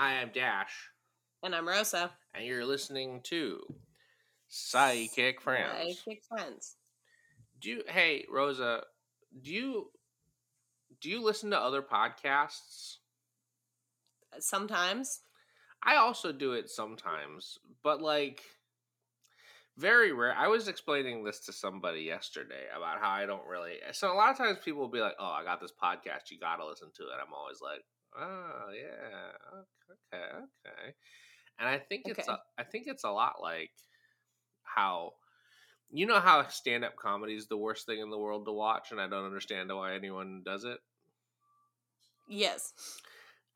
[0.00, 0.72] I am Dash,
[1.42, 2.10] And I'm Rosa.
[2.32, 3.60] and you're listening to
[4.48, 5.98] Psychic Friends.
[6.04, 6.76] Psychic Friends.
[7.60, 8.84] Do you, hey Rosa,
[9.42, 9.90] do you
[11.02, 12.96] do you listen to other podcasts?
[14.38, 15.20] Sometimes.
[15.82, 18.40] I also do it sometimes, but like
[19.76, 20.34] very rare.
[20.34, 23.74] I was explaining this to somebody yesterday about how I don't really.
[23.92, 26.30] So a lot of times people will be like, "Oh, I got this podcast.
[26.30, 27.84] You got to listen to it." I'm always like,
[28.16, 29.32] "Oh yeah,
[30.12, 30.94] okay, okay."
[31.58, 33.70] And I think it's a, I think it's a lot like
[34.62, 35.12] how
[35.90, 38.92] you know how stand up comedy is the worst thing in the world to watch,
[38.92, 40.78] and I don't understand why anyone does it.
[42.28, 42.72] Yes.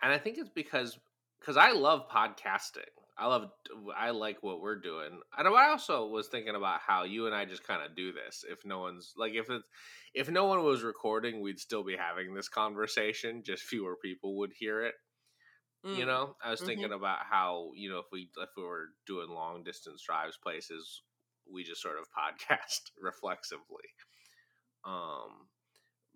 [0.03, 0.99] and I think it's because
[1.41, 2.83] because I love podcasting.
[3.17, 3.53] I love
[3.97, 5.21] I like what we're doing.
[5.39, 8.45] And I also was thinking about how you and I just kind of do this.
[8.49, 9.65] If no one's like if it's
[10.15, 13.43] if no one was recording, we'd still be having this conversation.
[13.45, 14.95] Just fewer people would hear it.
[15.91, 16.07] You Mm.
[16.07, 16.63] know, I was Mhm.
[16.63, 21.03] thinking about how you know if we if we were doing long distance drives places,
[21.51, 23.89] we just sort of podcast reflexively.
[24.85, 25.49] Um,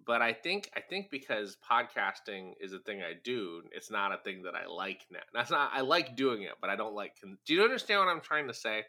[0.08, 4.16] but I think I think because podcasting is a thing I do, it's not a
[4.16, 5.18] thing that I like now.
[5.34, 7.12] That's not I like doing it, but I don't like.
[7.20, 8.84] Con- do you understand what I'm trying to say?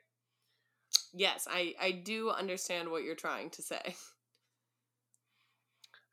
[1.13, 3.81] Yes, I, I do understand what you're trying to say.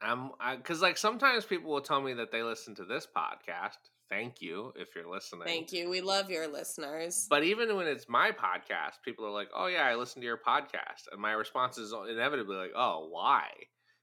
[0.03, 3.79] I'm because like sometimes people will tell me that they listen to this podcast.
[4.11, 5.47] Thank you if you're listening.
[5.47, 5.89] Thank you.
[5.89, 7.27] We love your listeners.
[7.31, 10.41] But even when it's my podcast, people are like, "Oh yeah, I listen to your
[10.45, 13.51] podcast," and my response is inevitably like, "Oh, why?"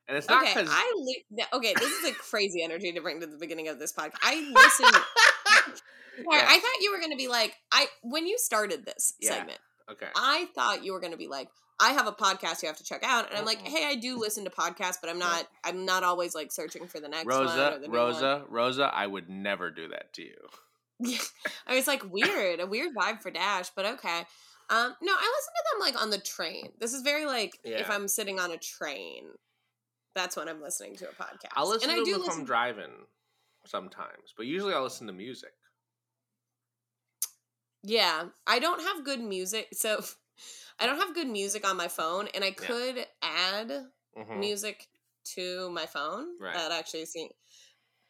[0.08, 1.74] And it's not okay, because I li- okay.
[1.80, 4.16] This is a crazy energy to bring to the beginning of this podcast.
[4.22, 5.02] I listen.
[6.16, 6.46] Yeah.
[6.48, 9.30] I thought you were going to be like I when you started this Yeah.
[9.32, 9.58] segment.
[9.92, 11.48] okay, I thought you were going to be like,
[11.80, 14.20] I have a podcast you have to check out, and I'm like, hey, I do
[14.20, 15.48] listen to podcasts, but I'm not.
[15.64, 17.40] I'm not always like searching for the next one.
[17.48, 18.00] Rosa, Or the new one.
[18.00, 18.92] Rosa, Rosa.
[18.94, 21.18] I would never do that to you.
[21.66, 24.20] I was like, weird, a weird vibe for Dash, but okay.
[24.70, 26.70] Um, no, I listen to them like on the train.
[26.80, 29.26] This is very like if I'm sitting on a train,
[30.16, 31.50] that's when I'm listening to a podcast.
[31.54, 32.42] I'll listen and to I do them if listen.
[32.42, 32.92] I'm driving
[33.66, 35.52] sometimes, but usually I'll listen to music.
[37.84, 40.04] Yeah, I don't have good music, so
[40.80, 42.54] I don't have good music on my phone, and I Yeah.
[42.68, 44.38] could add Mhm.
[44.40, 44.88] music
[45.36, 46.38] to my phone.
[46.40, 46.54] Right.
[46.54, 47.30] That actually seem,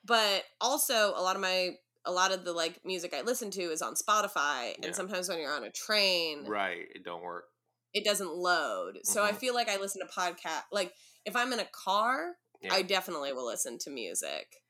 [0.03, 3.61] but also a lot of my a lot of the like music I listen to
[3.61, 7.49] is on Spotify, and sometimes when you're on a train, Right, it don't work.
[7.93, 8.99] it doesn't load.
[9.05, 9.37] So I Mhm.
[9.37, 10.63] feel like I listen to podcast.
[10.71, 10.93] Like
[11.25, 12.73] if I'm in a car, Yeah.
[12.73, 14.63] I definitely will listen to music.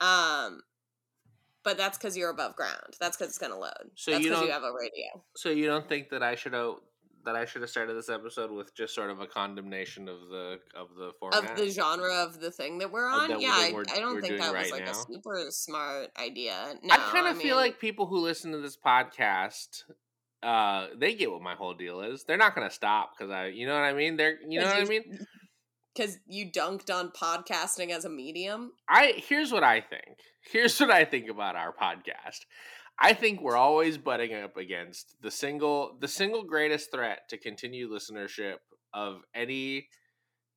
[0.00, 0.62] Um,
[1.62, 2.96] but that's because you're above ground.
[3.00, 3.90] That's because it's gonna load.
[3.94, 5.24] So that's you don't- have a radio.
[5.36, 6.76] So you don't think that I should have
[7.24, 10.60] that I should have started this episode with just sort of a condemnation of the
[10.74, 11.50] of the format?
[11.50, 14.38] Of the genre of the thing that we're on, that yeah, I, I don't think
[14.38, 16.78] that was right like a super smart idea.
[16.82, 19.84] No, I kind of feel mean, like people who listen to this podcast,
[20.44, 22.24] uh, they get what my whole deal is.
[22.24, 24.16] They're not going to stop because I, you know what I mean.
[24.16, 25.26] They're, you know what I mean.
[25.94, 28.72] because you dunked on podcasting as a medium.
[28.88, 30.18] I here's what I think.
[30.52, 32.40] Here's what I think about our podcast.
[32.98, 37.90] I think we're always butting up against the single the single greatest threat to continued
[37.90, 38.56] listenership
[38.92, 39.88] of any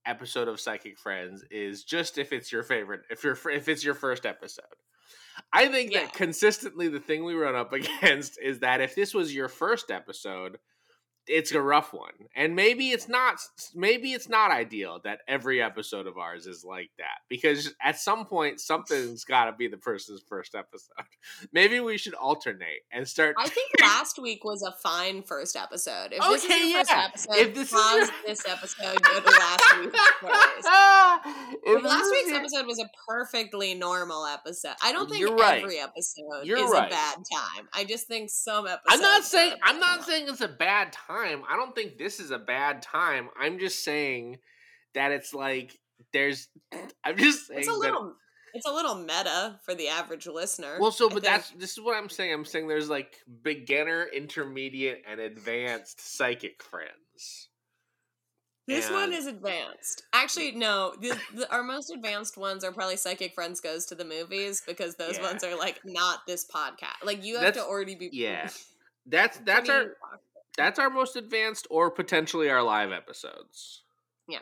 [0.05, 3.95] episode of Psychic Friends is just if it's your favorite if you're if it's your
[3.95, 4.65] first episode.
[5.53, 6.01] I think Yeah.
[6.05, 9.91] that consistently the thing we run up against is that if this was your first
[9.91, 10.57] episode,
[11.27, 12.11] it's a rough one.
[12.35, 13.39] And maybe it's not
[13.75, 18.25] maybe it's not ideal that every episode of ours is like that because at some
[18.25, 20.93] point something's got to be the person's first episode.
[21.51, 26.09] Maybe we should alternate and start I think last week was a fine first episode.
[26.11, 27.05] If this is Okay, your first yeah.
[27.05, 30.67] episode, If this is pause your- this episode, go to last week's first.
[31.63, 34.73] If last week's is- episode was a perfectly normal episode.
[34.81, 35.63] I don't think right.
[35.63, 36.87] every episode You're is right.
[36.87, 37.67] a bad time.
[37.73, 38.83] I just think some episodes.
[38.89, 41.16] I'm not saying I'm not saying it's a bad time.
[41.19, 43.29] I don't think this is a bad time.
[43.39, 44.37] I'm just saying
[44.93, 45.77] that it's like
[46.13, 46.47] there's
[47.03, 48.13] I'm just saying it's a that little.
[48.53, 50.77] It's a little meta for the average listener.
[50.79, 52.33] Well, so but that's this is what I'm saying.
[52.33, 57.49] I'm saying there's like beginner, intermediate, and advanced psychic friends.
[58.67, 60.03] This one is advanced.
[60.11, 60.93] Actually, no.
[60.99, 64.95] The, the, our most advanced ones are probably Psychic Friends Goes to the Movies because
[64.95, 65.23] those Yeah.
[65.23, 67.05] ones are like not this podcast.
[67.05, 68.09] Like you have to already be.
[68.11, 68.49] yeah.
[69.09, 69.85] That's that's our
[70.57, 73.83] that's our most advanced, or potentially our live episodes.
[74.27, 74.39] Yeah.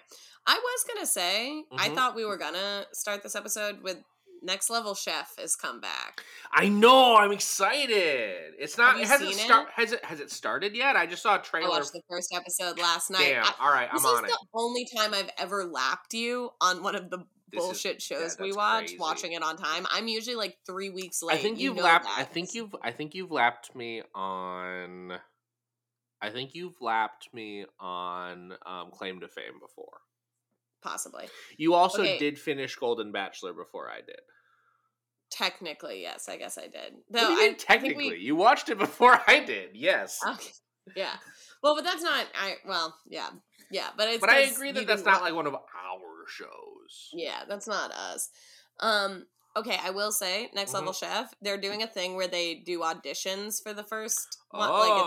[0.47, 1.95] I was gonna say, I Mhm.
[1.95, 3.97] thought we were gonna start this episode with
[4.41, 6.23] Next Level Chef has come back.
[6.51, 7.15] I know.
[7.15, 8.53] I'm excited.
[8.59, 8.97] It's not.
[8.97, 9.67] You It hasn't seen start.
[9.69, 9.73] it?
[9.73, 10.05] Has it?
[10.05, 10.95] Has it started yet?
[10.95, 11.69] I just saw a trailer.
[11.69, 13.25] watched the first episode last night.
[13.25, 13.43] Damn.
[13.43, 13.89] I- all right.
[13.89, 14.37] I'm this on is it.
[14.37, 17.17] the only time I've ever lapped you on one of the
[17.51, 18.97] This is- bullshit shows we watch, crazy.
[18.99, 19.87] watching it on time.
[19.89, 21.39] I'm usually like three weeks late.
[21.39, 22.05] I think You you've know lapped.
[22.07, 22.75] I think you've.
[22.83, 25.19] I think you've lapped me on.
[26.21, 29.99] I think you've lapped me on um, claim to fame before.
[30.81, 31.25] possibly.
[31.57, 32.17] You also Okay.
[32.19, 34.19] did finish Golden Bachelor before I did.
[35.31, 36.93] Technically, yes, I guess I did.
[37.09, 38.09] Though I mean I think technically?
[38.11, 39.71] we- You watched it before I did.
[39.73, 40.19] Yes.
[40.25, 40.51] Okay.
[40.95, 41.15] Yeah.
[41.63, 42.27] Well, but that's not.
[42.39, 43.29] I well, yeah,
[43.71, 44.21] yeah, but it's.
[44.21, 47.09] but I agree that that's not wa- like one of our shows.
[47.11, 48.29] Yeah, that's not us.
[48.79, 49.25] Um.
[49.57, 50.75] Okay, I will say, Next Mm-hmm.
[50.75, 54.69] Level Chef, they're doing a thing where they do auditions for the first Oh, one.
[54.71, 55.05] Like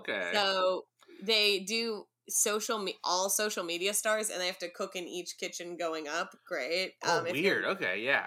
[0.00, 0.30] okay.
[0.32, 0.86] so
[1.22, 5.36] they do social me all social media stars, and they have to cook in each
[5.38, 6.36] kitchen going up.
[6.46, 6.94] Great.
[7.04, 7.64] oh, Um, weird.
[7.64, 8.26] Okay, yeah.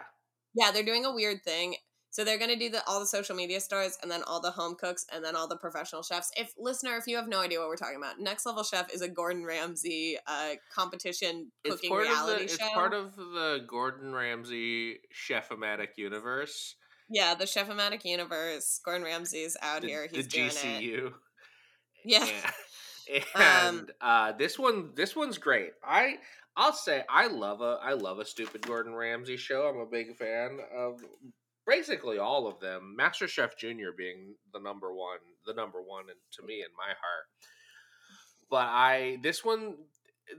[0.54, 1.76] Yeah, they're doing a weird thing.
[2.16, 4.76] So they're gonna do the all the social media stars and then all the home
[4.80, 6.32] cooks and then all the professional chefs.
[6.38, 9.02] If listener, if you have no idea what we're talking about, Next Level Chef is
[9.02, 12.48] a Gordon Ramsay uh, competition It's cooking reality the.
[12.48, 12.66] show.
[12.68, 16.78] It's part of the Gordon Ramsay Chef-O-Matic universe.
[17.10, 18.80] yeah, the Chef-O-Matic universe.
[18.86, 20.08] Gordon Ramsay's out the, here.
[20.10, 20.54] the He's doing it.
[20.54, 21.12] GCU.
[22.06, 22.26] Yeah.
[23.36, 25.72] And, Um, uh, this one, this one's great.
[25.84, 26.16] I
[26.56, 29.68] I'll say I love a I love a stupid Gordon Ramsay show.
[29.68, 31.02] I'm a big fan of
[31.68, 32.96] basically all of them.
[32.98, 36.88] Master Chef Junior being the number one, the number one and to me in my
[36.88, 37.28] heart.
[38.50, 39.76] But I this one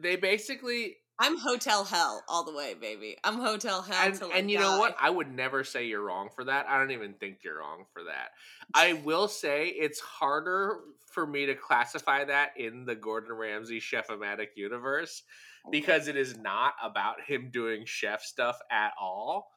[0.01, 3.17] they basically I'm Hotel Hell all the way, baby.
[3.25, 4.95] I'm Hotel Hell and, and you know what?
[5.01, 6.67] I would never say you're wrong for that.
[6.69, 8.31] I don't even think you're wrong for that.
[8.75, 10.81] I will say it's harder
[11.11, 15.23] for me to classify that in the Gordon Ramsay Chef-O-Matic universe
[15.67, 19.49] oh, because it is not about him doing chef stuff at all.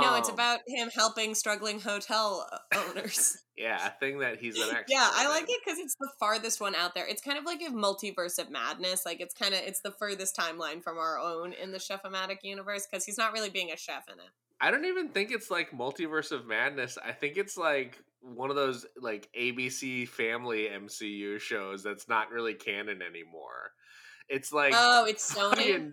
[0.00, 3.38] No, it's Um, about him helping struggling hotel owners.
[3.56, 4.86] yeah, a thing that he's an expert.
[4.88, 7.06] Yeah, I like it because it's the farthest one out there.
[7.06, 9.06] It's kind of like a multiverse of madness.
[9.06, 12.86] Like it's kind of it's the furthest timeline from our own in the Chef-O-Matic universe
[12.90, 14.30] because he's not really being a chef in it.
[14.60, 16.96] I don't even think it's like multiverse of madness.
[17.04, 22.54] I think it's like one of those like ABC Family MCU shows that's not really
[22.54, 23.72] canon anymore.
[24.28, 25.92] It's like oh, it's Sony.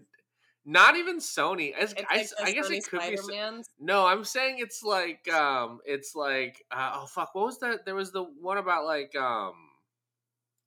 [0.65, 1.73] Not even Sony.
[1.73, 3.17] As, I, like I guess Sony it could be.
[3.17, 3.67] Spider-Mans.
[3.79, 7.85] No, I'm saying it's like um, it's like uh, oh fuck, what was that?
[7.85, 9.53] There was the one about like um,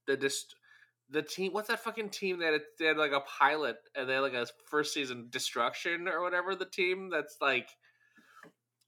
[0.06, 0.56] the dist-
[1.10, 1.52] the team.
[1.52, 4.34] What's that fucking team that it, they had like a pilot and they had like
[4.34, 6.54] a first season destruction or whatever.
[6.54, 7.68] The team that's like,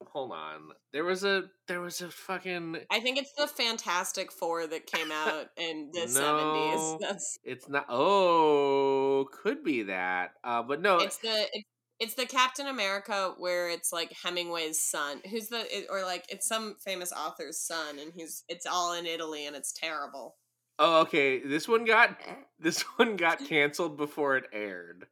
[0.05, 2.79] hold on, there was a there was a fucking.
[2.91, 7.39] I think it's the Fantastic Four that came out in the seventies.
[7.45, 7.87] It's not.
[7.89, 10.33] Oh, could be that.
[10.45, 11.65] Uh, but no, it's the it's,
[11.99, 16.77] it's the Captain America where it's like Hemingway's son, who's the or like it's some
[16.85, 20.37] famous author's son, and he's it's all in Italy and it's terrible.
[20.79, 21.41] Oh, okay.
[21.41, 22.19] This one got
[22.59, 25.07] this one got canceled before it aired.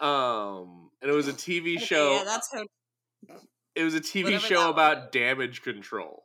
[0.00, 2.12] Um, and it was a TV show.
[2.12, 2.64] yeah, that's how.
[3.74, 6.22] It was a TV whatever show about damage control.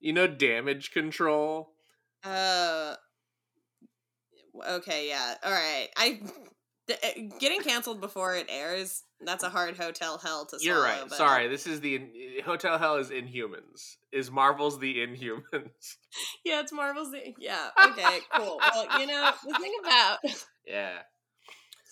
[0.00, 1.72] You know damage control?
[2.24, 2.94] Uh.
[4.68, 5.08] Okay.
[5.08, 5.34] Yeah.
[5.44, 5.88] All right.
[5.96, 6.20] I.
[6.90, 6.94] uh,
[7.38, 11.02] Getting canceled before it airs, that's a hard hotel hell to You're right.
[11.08, 13.96] but- Sorry, this is the Hotel Hell is Inhumans.
[14.12, 15.42] Is Marvel's the Inhumans?
[16.44, 17.12] Yeah, it's Marvel's.
[17.12, 17.68] The, yeah.
[17.90, 18.18] Okay.
[18.34, 18.58] Cool.
[18.60, 20.18] Well, you know the thing about
[20.66, 20.94] yeah.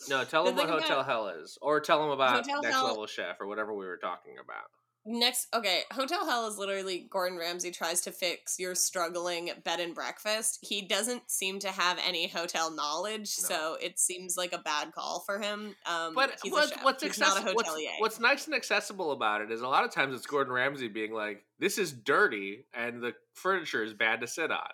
[0.08, 2.74] No, tell The them what Hotel about- Hell is, or tell them about Hotel Next
[2.74, 4.70] Hell- Level Chef, or whatever we were talking about.
[5.10, 5.48] next.
[5.54, 10.58] Okay, Hotel Hell is literally Gordon Ramsay tries to fix your struggling bed and breakfast.
[10.60, 13.48] He doesn't seem to have any hotel knowledge, No.
[13.48, 15.74] so it seems like a bad call for him.
[15.86, 16.84] Um, But he's what's a chef.
[16.84, 19.90] what's, he's not a what's what's nice and accessible about it is a lot of
[19.92, 24.26] times it's Gordon Ramsay being like, "This is dirty and the furniture is bad to
[24.26, 24.68] sit on,"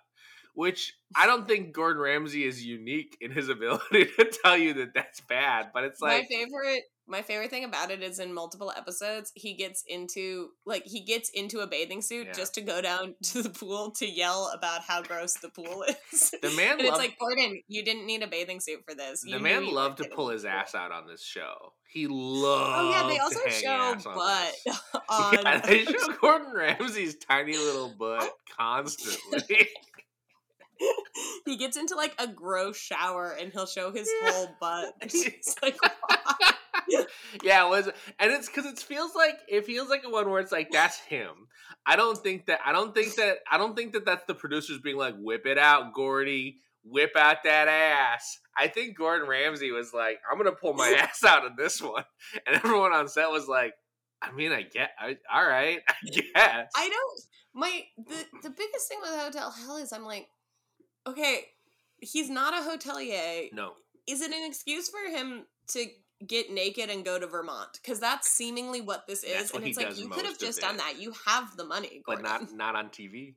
[0.54, 4.94] which I don't think Gordon Ramsay is unique in his ability to tell you that
[4.94, 5.70] that's bad.
[5.75, 9.54] But it's like my favorite my favorite thing about it is in multiple episodes he
[9.54, 12.32] gets into like he gets into a bathing suit Yeah.
[12.32, 16.30] just to go down to the pool to yell about how gross the pool is
[16.42, 19.30] the man and it's like gordon you didn't need a bathing suit for this the
[19.32, 21.75] You knew man loved to pull his the pool." ass out on this show.
[21.92, 22.73] He loved.
[22.75, 24.54] oh yeah they also show butt
[25.11, 28.30] on Yeah, they show Gordon Ramsay's tiny little butt oh.
[28.56, 29.68] constantly.
[31.45, 35.76] he gets into like a gross shower and he'll show his whole butt it's like
[37.43, 37.88] yeah, it was
[38.19, 40.99] and it's because it feels like it feels like a one where it's like that's
[40.99, 41.49] him.
[41.87, 44.78] I don't think that I don't think that I don't think that that's the producers
[44.78, 48.38] being like whip it out, Gordy, whip out that ass.
[48.57, 52.04] I think Gordon Ramsay was like, I'm gonna pull my ass out of this one,
[52.47, 53.75] and everyone on set was like,
[54.23, 54.90] I mean, I get.
[54.99, 56.71] I, all right, I guess.
[56.76, 57.21] I don't.
[57.57, 60.28] My the the biggest thing with Hotel Hell is I'm like,
[61.06, 61.46] okay,
[62.00, 63.52] he's not a hotelier.
[63.52, 63.73] No.
[64.06, 65.87] Is it an excuse for him to
[66.26, 67.78] get naked and go to Vermont?
[67.82, 70.76] Because that's seemingly what this is, what and it's like you could have just done
[70.76, 71.00] that.
[71.00, 73.34] You have the money, But not not on TV.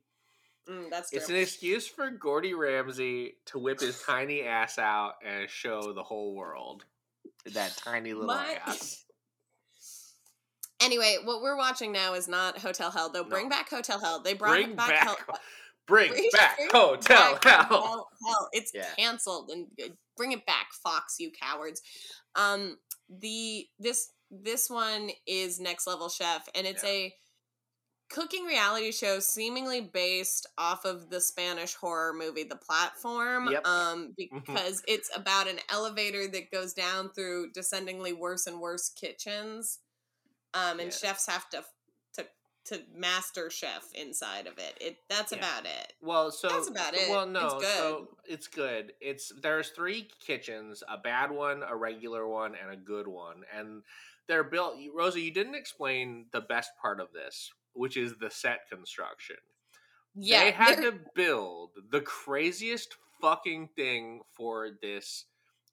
[0.68, 1.18] Mm, that's true.
[1.18, 6.02] It's an excuse for Gordy Ramsay to whip his tiny ass out and show the
[6.02, 6.84] whole world
[7.54, 9.04] that tiny little My- ass.
[10.80, 13.24] Anyway, what we're watching now is not Hotel Hell, though.
[13.24, 13.50] Bring No.
[13.50, 14.20] back Hotel Hell.
[14.20, 15.38] They brought Bring back, back, Hell.
[15.88, 17.80] Bring, Bring- back bring Hotel back Hell.
[17.80, 18.48] Hotel Hell.
[18.52, 18.86] It's Yeah.
[18.96, 21.80] canceled, and uh, bring it back, Fox, you cowards.
[22.36, 22.76] Um,
[23.08, 26.90] the this this one is Next Level Chef, and it's Yeah.
[26.90, 27.14] a
[28.10, 33.48] cooking reality show seemingly based off of the Spanish horror movie The Platform.
[33.50, 33.66] Yep.
[33.66, 39.80] Um, because it's about an elevator that goes down through descendingly worse and worse kitchens.
[40.54, 40.96] Um, and Yeah.
[40.96, 41.62] chefs have to
[42.68, 44.76] to master chef inside of it.
[44.80, 45.38] It that's Yeah.
[45.38, 45.92] about it.
[46.00, 47.08] Well, so That's about it.
[47.08, 47.76] Well, no, It's good.
[47.76, 48.92] so it's good.
[49.00, 53.44] It's there's three kitchens: a bad one, a regular one, and a good one.
[53.52, 53.82] And
[54.26, 54.76] they're built.
[54.94, 59.36] Rosa, you didn't explain the best part of this, which is the set construction.
[60.14, 65.24] Yeah, they had they're- to build the craziest fucking thing for this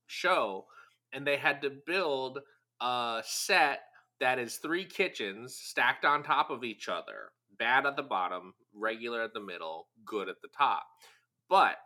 [0.08, 0.68] show,
[1.12, 2.40] and they had to build
[2.82, 7.32] a set that is three kitchens stacked on top of each other.
[7.58, 10.86] Bad at the bottom, regular at the middle, good at the top.
[11.50, 11.78] But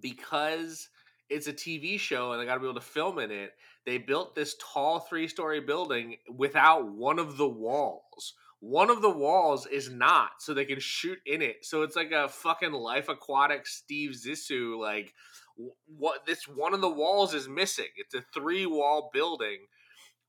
[0.00, 0.88] because
[1.30, 3.52] it's a TV show and they got to be able to film in it,
[3.86, 8.34] they built this tall three story building without one of the walls.
[8.60, 11.58] One of the walls is not, so they can shoot in it.
[11.64, 14.78] So it's like a fucking life aquatic Steve Zissou.
[14.80, 15.14] Like,
[15.86, 17.86] what this one of the walls is missing.
[17.96, 19.58] It's a three wall building.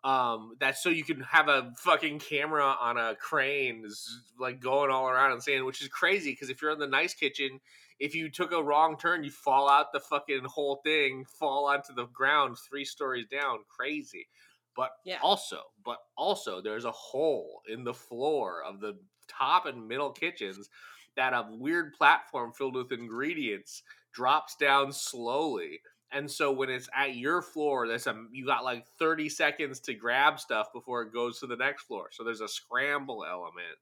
[0.04, 4.92] Um, that's so you can have a fucking camera on a crane, z- like going
[4.92, 7.60] all around and saying, which is crazy because if you're in the nice kitchen,
[8.00, 11.94] if you took a wrong turn, you fall out the fucking whole thing, fall onto
[11.94, 13.60] the ground three stories down.
[13.68, 14.28] Crazy.
[14.74, 15.20] But Yeah.
[15.22, 20.70] also, but also, there's a hole in the floor of the top and middle kitchens
[21.18, 25.82] that a weird platform filled with ingredients drops down slowly.
[26.12, 29.94] And so when it's at your floor, there's a you got like 30 seconds to
[29.94, 32.10] grab stuff before it goes to the next floor.
[32.12, 33.78] So there's a scramble element.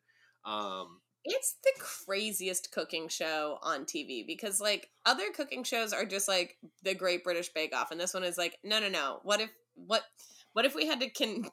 [0.45, 6.27] Um, it's the craziest cooking show on TV because like other cooking shows are just
[6.27, 9.19] like the Great British Bake Off, and this one is like, no, no, no.
[9.23, 10.03] What if what
[10.53, 11.45] what if we had to can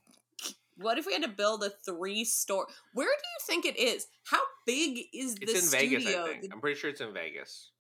[0.77, 2.67] what if we had to build a three store?
[2.95, 4.07] Where do you think it is?
[4.25, 5.99] How big is it's the in studio?
[5.99, 6.53] Vegas, I think.
[6.53, 7.71] I'm pretty sure it's in Vegas.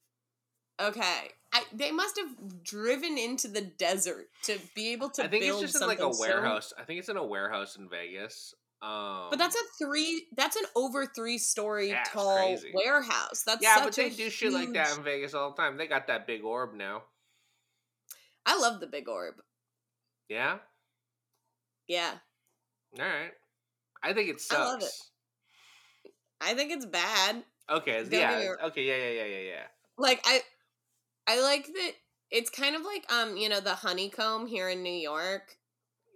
[0.80, 5.24] Okay, I, they must have driven into the desert to be able to.
[5.24, 6.72] I think it's just in like a something so- warehouse.
[6.78, 8.54] I think it's in a warehouse in Vegas.
[8.82, 10.26] Um, But that's a three.
[10.36, 12.72] That's an over three story Yeah, tall crazy.
[12.74, 13.42] warehouse.
[13.46, 15.78] That's yeah, but they do shit like that in Vegas all the time.
[15.78, 17.04] They got that big orb now.
[18.44, 19.36] I love the big orb.
[20.28, 20.58] Yeah.
[21.86, 22.12] Yeah,
[22.98, 23.32] All right.
[24.02, 24.60] I think it sucks.
[24.60, 26.10] I love it.
[26.40, 27.44] I think it's bad.
[27.70, 28.02] Okay.
[28.04, 28.54] Don't Yeah.
[28.64, 28.84] Okay.
[28.84, 28.96] Yeah.
[28.96, 29.10] Yeah.
[29.10, 29.24] Yeah.
[29.24, 29.50] Yeah.
[29.50, 29.62] Yeah.
[29.98, 30.40] Like I,
[31.26, 31.92] I like that.
[32.30, 35.56] It's kind of like um, you know, the honeycomb here in New York.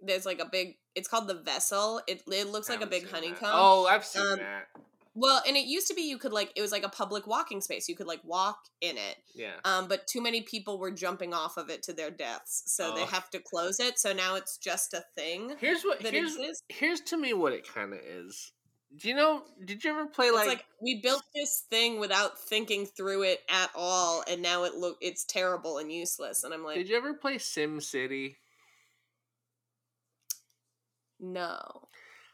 [0.01, 0.75] There's like a big.
[0.95, 2.01] It's called the vessel.
[2.07, 3.15] It it looks I like a big seen that.
[3.15, 3.49] honeycomb.
[3.53, 4.67] Oh, I've seen Um, that.
[5.15, 7.59] Well, and it used to be you could like it was like a public walking
[7.61, 7.89] space.
[7.89, 9.17] You could like walk in it.
[9.35, 9.53] Yeah.
[9.65, 13.01] Um, but too many people were jumping off of it to their deaths, so they
[13.03, 13.07] Oh.
[13.07, 13.99] have to close it.
[13.99, 16.01] So now it's just a thing Here's what.
[16.01, 16.63] Here's exists.
[16.69, 18.53] here's to me what it kind of is.
[18.97, 19.43] Do you know?
[19.65, 20.47] Did you ever play It's like?
[20.47, 24.97] like, we built this thing without thinking through it at all, and now it look
[24.99, 26.43] it's terrible and useless.
[26.43, 28.37] And I'm like, did you ever play Sim City?
[31.19, 31.87] no.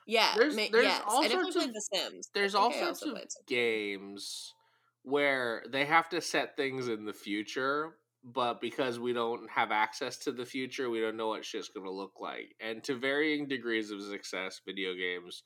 [0.08, 1.02] Yeah, There's- ma- there's yes.
[1.08, 2.30] all I sorts played The Sims.
[2.32, 4.54] There's all sorts also of games
[5.02, 10.20] where they have to set things in the future, but because we don't have access
[10.20, 12.54] to the future, we don't know what shit's going to look like.
[12.60, 15.42] And to varying degrees of success, video games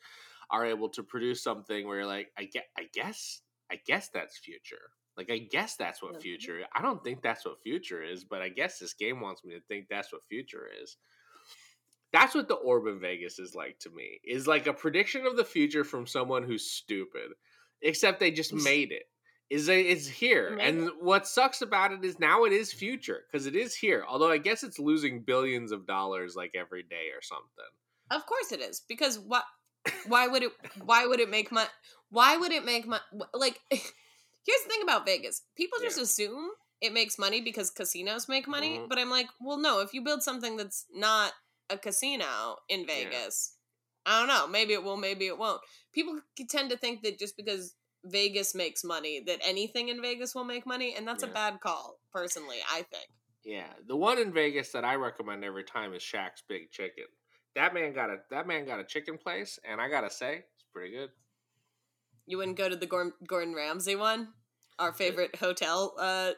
[0.51, 3.41] are able to produce something where you're like, I get, I guess,
[3.71, 4.91] I guess that's future.
[5.17, 6.61] Like, I guess that's what future.
[6.73, 9.61] I don't think that's what future is, but I guess this game wants me to
[9.67, 10.97] think that's what future is.
[12.11, 14.19] That's what the orb in Vegas is like to me.
[14.23, 17.31] Is like a prediction of the future from someone who's stupid.
[17.81, 19.03] Except they just made it.
[19.49, 20.57] Is it- it's here.
[20.59, 24.05] And what sucks about it is now it is future because it is here.
[24.07, 27.47] Although I guess it's losing billions of dollars like every day or something.
[28.11, 29.43] Of course it is because what?
[30.07, 30.51] Why would it?
[30.83, 31.67] Why would it make my?
[32.09, 32.99] Why would it make my?
[33.33, 36.03] Like, here's the thing about Vegas: people just Yeah.
[36.03, 36.49] assume
[36.81, 38.79] it makes money because casinos make money.
[38.79, 38.89] Mhm.
[38.89, 39.79] But I'm like, well, no.
[39.81, 41.33] If you build something that's not
[41.69, 43.55] a casino in Vegas,
[44.05, 44.47] I don't know.
[44.47, 45.61] Maybe it will, maybe it won't.
[45.93, 50.45] People tend to think that just because Vegas makes money, that anything in Vegas will
[50.45, 51.29] make money, and that's Yeah.
[51.29, 53.07] a bad call, personally, I think.
[53.43, 57.05] Yeah, the one in Vegas that I recommend every time is Shaq's Big Chicken.
[57.55, 60.65] That man got a that man got a chicken place, and I gotta say, it's
[60.73, 61.09] pretty good.
[62.25, 64.29] You wouldn't go to the Gordon, Gordon Ramsay one?
[64.77, 66.31] Our favorite hotel uh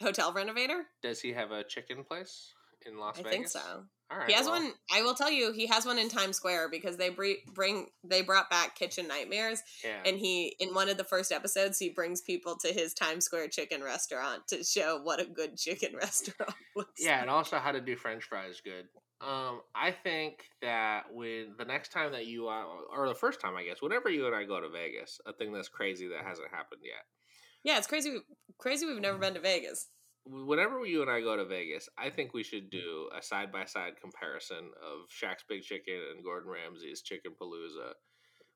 [0.00, 0.86] hotel renovator?
[1.02, 2.52] Does he have a chicken place
[2.86, 3.32] in Las I Vegas?
[3.32, 3.84] I think so.
[4.10, 4.72] All right, He has well, one.
[4.92, 8.22] I will tell you, he has one in Times Square because they bring, bring they
[8.22, 12.20] brought back Kitchen Nightmares, Yeah, and he in one of the first episodes he brings
[12.20, 16.94] people to his Times Square chicken restaurant to show what a good chicken restaurant looks.
[16.98, 17.20] yeah, like.
[17.20, 18.86] and also how to do French fries good.
[19.20, 23.54] Um, I think that when the next time that you uh, or the first time,
[23.54, 26.50] I guess, whenever you and I go to Vegas, a thing that's crazy that hasn't
[26.50, 27.04] happened yet.
[27.62, 28.16] yeah, it's crazy.
[28.58, 29.88] Crazy, we've never been to Vegas.
[30.24, 33.64] whenever you and I go to Vegas, I think we should do a side by
[33.64, 37.92] side comparison of Shaq's Big Chicken and Gordon Ramsay's Chicken Palooza,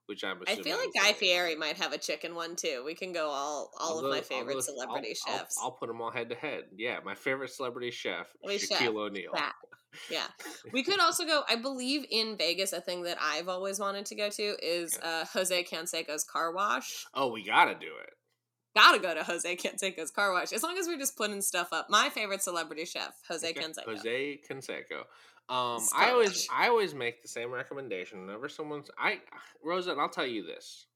[0.07, 2.83] which I'm I feel like Guy Fieri might have a chicken one too.
[2.85, 5.57] We can go all all I'll of go- my favorite go- celebrity I'll- I'll- chefs.
[5.63, 6.65] I'll, put them all head to head.
[6.77, 8.61] Yeah, my favorite celebrity chef, chef.
[8.69, 9.33] Shaquille O'Neal.
[9.35, 9.55] That.
[10.11, 10.27] Yeah.
[10.73, 11.43] We could also go.
[11.49, 12.73] I believe in Vegas.
[12.73, 17.05] A thing that I've always wanted to go to is uh, Jose Canseco's car wash.
[17.15, 18.11] Oh, we gotta do it.
[18.77, 20.53] Gotta go to Jose Canseco's car wash.
[20.53, 21.87] As long as we're just putting stuff up.
[21.91, 23.85] My favorite celebrity chef, Jose Okay, Canseco.
[23.97, 25.05] Jose Canseco.
[25.49, 26.49] Um, I always.
[26.53, 28.91] I always make the same recommendation whenever someone's.
[28.99, 29.21] I,
[29.65, 30.87] Rosa, and I'll tell you this: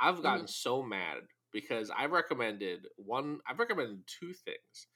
[0.00, 1.18] I've gotten so mad
[1.52, 3.38] because I've recommended one.
[3.48, 4.88] I've recommended two things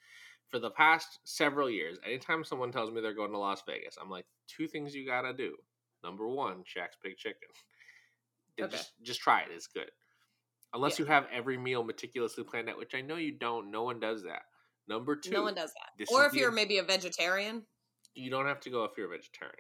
[0.48, 1.98] for the past several years.
[2.06, 5.32] Anytime someone tells me they're going to Las Vegas, I'm like, two things you gotta
[5.32, 5.54] do.
[6.04, 7.48] Number one, Shaq's Big Chicken.
[8.60, 8.70] Okay.
[8.70, 9.48] Just, just try it.
[9.54, 9.90] It's good.
[10.74, 11.04] Unless Yeah.
[11.04, 13.70] you have every meal meticulously planned out, which I know you don't.
[13.70, 14.42] No one does that.
[14.86, 16.06] Number two, No one does that.
[16.12, 17.66] Or if you're maybe a vegetarian.
[18.18, 19.54] You don't have to go if you're a vegetarian.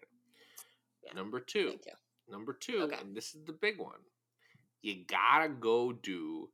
[1.04, 1.12] Yeah.
[1.14, 1.92] Number two, Thank you.
[2.32, 2.96] number two, Okay.
[3.00, 4.00] and this is the big one.
[4.82, 6.50] You gotta go do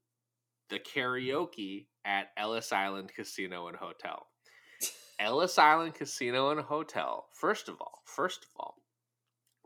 [0.69, 4.27] the karaoke at Ellis Island Casino and Hotel.
[5.19, 7.27] Ellis Island Casino and Hotel.
[7.33, 8.77] First of all, first of all,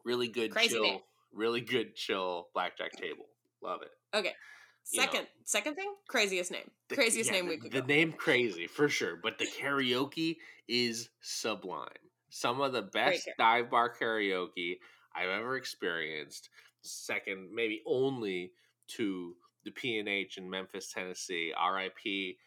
[0.05, 1.01] really good Crazy chill, name.
[1.33, 3.27] really good chill blackjack table.
[3.63, 3.91] Love it.
[4.17, 4.33] Okay.
[4.93, 5.05] You know.
[5.07, 7.87] Second, second thing, craziest name, The- craziest yeah, name the, we could The go.
[7.87, 11.89] name crazy for sure, but the karaoke is sublime.
[12.31, 13.39] Some of the best karaoke.
[13.39, 14.79] dive bar karaoke
[15.15, 16.51] I've ever experienced.
[16.83, 18.53] Second, maybe only
[18.89, 21.53] to the P and H in Memphis, Tennessee.
[21.57, 22.39] R.I.P.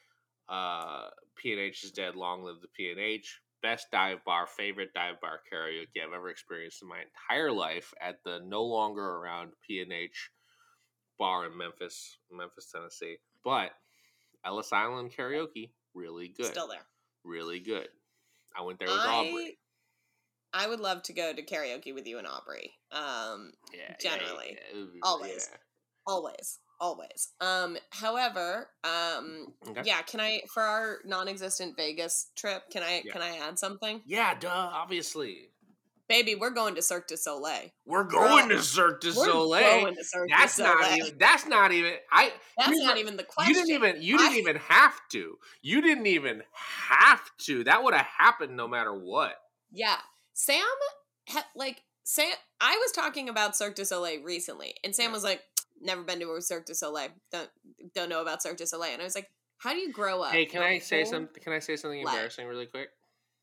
[0.50, 2.16] Uh, P and H is dead.
[2.16, 3.42] Long live the P and H.
[3.62, 8.24] Best dive bar, favorite dive bar karaoke I've ever experienced in my entire life at
[8.24, 10.32] the no longer around P and H
[11.20, 13.18] bar in Memphis, Memphis, Tennessee.
[13.44, 13.72] But
[14.44, 16.48] Ellis Island karaoke, really good.
[16.48, 16.86] Still there.
[17.24, 17.88] Really good.
[18.58, 19.58] I went there with Aubrey.
[20.54, 22.74] I would love to go to karaoke with you and Aubrey.
[22.92, 24.58] Um, Yeah, generally.
[24.74, 25.00] yeah, yeah.
[25.04, 25.50] Always.
[26.06, 27.30] always, always.
[27.40, 29.72] Um, however, um, Yeah.
[29.72, 29.82] Okay.
[29.86, 30.02] yeah.
[30.02, 32.64] Can I for our non-existent Vegas trip?
[32.72, 34.02] Can I can I add something?
[34.06, 35.48] Yeah, duh, obviously.
[36.10, 37.70] Baby, we're going to Cirque du Soleil.
[37.86, 39.82] We're going Girl, to Cirque du We're Soleil.
[39.84, 43.24] going to Cirque That's du not even that's not even I That's not even the
[43.24, 43.56] question.
[43.56, 45.38] You didn't even you didn't I- even have to.
[45.62, 47.64] You didn't even have to.
[47.64, 49.36] That would have happened no matter what.
[49.72, 49.96] Yeah,
[50.34, 50.64] Sam,
[51.30, 52.32] ha- like Sam.
[52.60, 55.12] I was talking about Cirque du Soleil recently, and Sam Yeah.
[55.14, 55.44] was like,
[55.82, 57.10] "Never been to a Cirque du Soleil.
[57.32, 57.50] Don't
[57.94, 60.32] don't know about Cirque du Soleil." And I was like, "How do you grow up?"
[60.32, 61.42] Hey, can I say something?
[61.44, 62.90] Can I say something life?" embarrassing really quick?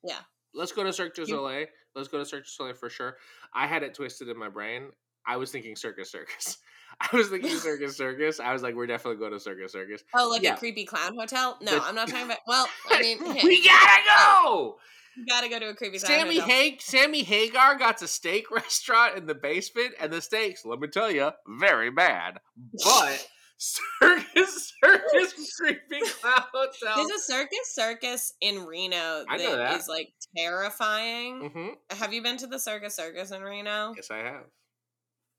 [0.02, 0.20] Yeah.
[0.54, 1.66] Let's go to Cirque du You- Soleil.
[1.94, 3.18] Let's go to Cirque du Soleil for sure.
[3.52, 4.90] I had it twisted in my brain.
[5.26, 6.58] I was thinking Circus Circus.
[7.00, 8.40] I was thinking Circus Circus.
[8.40, 10.02] I was like, we're definitely going to Circus Circus.
[10.14, 10.54] Oh, like Yeah.
[10.54, 11.58] a creepy clown hotel?
[11.60, 12.38] No, I'm not talking about.
[12.46, 14.76] Well, I mean, hey, we gotta oh.
[14.76, 14.80] go.
[15.26, 16.38] Gotta go to a creepy Sammy.
[16.38, 20.88] Hag- Sammy Hagar got a steak restaurant in the basement, and the steaks, let me
[20.88, 22.38] tell you, very bad.
[22.84, 23.26] But
[23.58, 26.96] Circus Circus Creepy Clown Hotel.
[26.96, 29.80] There's a circus circus in Reno that that.
[29.80, 31.50] is like terrifying.
[31.54, 33.94] hmm Have you been to the circus circus in Reno?
[33.96, 34.44] Yes, I have.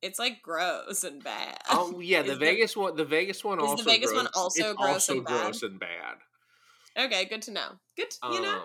[0.01, 1.57] It's like gross and bad.
[1.69, 2.95] Oh yeah, the Is the- Vegas one.
[2.95, 3.83] The Vegas one is the also.
[3.83, 5.55] Vegas one gross- also it's gross also and bad?
[5.63, 6.15] and bad.
[7.05, 7.69] Okay, good to know.
[7.97, 8.63] Good, to, you know.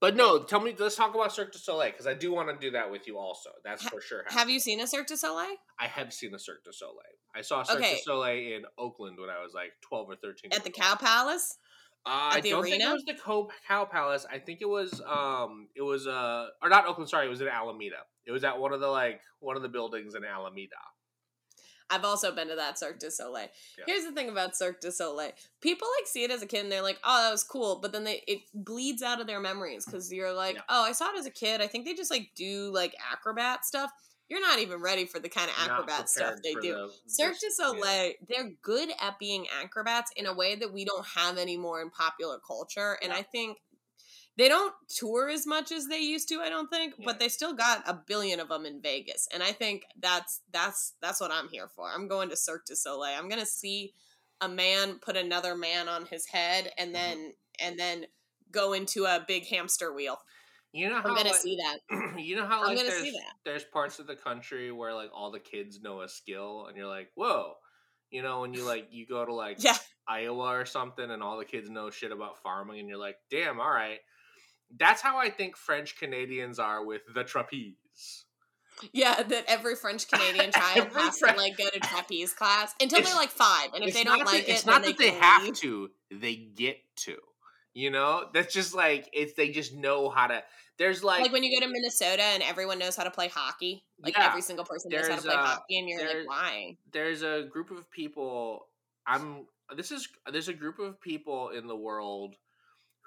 [0.00, 0.74] But no, tell me.
[0.78, 3.18] Let's talk about Cirque du Soleil because I do want to do that with you.
[3.18, 4.24] Also, that's Ha- for sure.
[4.28, 6.96] Have you seen a Cirque du Soleil I have seen a Cirque du Soleil.
[7.34, 7.96] I saw Cirque Okay.
[7.96, 10.52] du Soleil in Oakland when I was like twelve or thirteen.
[10.54, 10.94] at the Cow.
[10.96, 11.58] Palace?
[12.06, 14.24] Uh, I don't think it was the Co- Cow Palace.
[14.32, 17.10] I think it was um it was uh or not Oakland.
[17.10, 17.96] Sorry, it was in Alameda.
[18.24, 20.76] It was at one of the like one of the buildings in Alameda.
[21.90, 23.48] I've also been to that Cirque du Soleil.
[23.78, 23.84] Yeah.
[23.86, 26.72] Here's the thing about Cirque du Soleil: people like see it as a kid and
[26.72, 29.84] they're like, "Oh, that was cool," but then they it bleeds out of their memories
[29.84, 30.62] because you're like, Yeah.
[30.68, 31.60] "Oh, I saw it as a kid.
[31.60, 33.90] I think they just like do like acrobat stuff."
[34.28, 36.72] you're not even ready for the kind of acrobat stuff they do.
[36.72, 41.04] the- Cirque du Soleil, they're good at being acrobats in a way that we don't
[41.16, 42.96] have anymore in popular culture.
[43.02, 43.18] And Yeah.
[43.18, 43.58] I think
[44.36, 47.04] they don't tour as much as they used to, I don't think, Yeah.
[47.06, 49.28] but they still got a billion of them in Vegas.
[49.34, 51.90] And I think that's that's that's what I'm here for.
[51.90, 53.18] I'm going to Cirque du Soleil.
[53.18, 53.92] I'm going to see
[54.40, 56.82] a man put another man on his head Mm-hmm.
[56.82, 58.04] and then and then
[58.50, 60.18] go into a big hamster wheel.
[60.72, 62.18] You know how I'm to like- see that.
[62.18, 63.32] you know how I'm like gonna there's, see that.
[63.44, 66.86] there's parts of the country where like all the kids know a skill and you're
[66.86, 67.54] like whoa
[68.10, 69.76] you know when you like you go to like Yeah.
[70.08, 73.60] iowa or something and all the kids know shit about farming and you're like damn
[73.60, 73.98] all right
[74.78, 78.24] that's how i think french canadians are with the trapeze
[78.94, 83.00] Yeah, that every French Canadian child has Fren- to like go to trapeze class until
[83.00, 85.42] It's- they're like five, and if they don't like it, it's not that they have
[85.44, 85.54] leave.
[85.60, 87.16] to they get to
[87.74, 90.42] you know that's just like it's they just know how to
[90.78, 93.84] there's like, Like, when you go to Minnesota and everyone knows how to play hockey,
[94.02, 96.76] like Yeah, every single person knows how to play hockey, and you're like, why?
[96.90, 98.66] there's a group of people
[99.06, 102.34] i'm this is there's a group of people in the world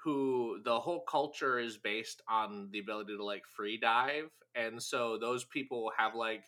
[0.04, 5.18] who the whole culture is based on the ability to like free dive and so
[5.18, 6.42] those people have like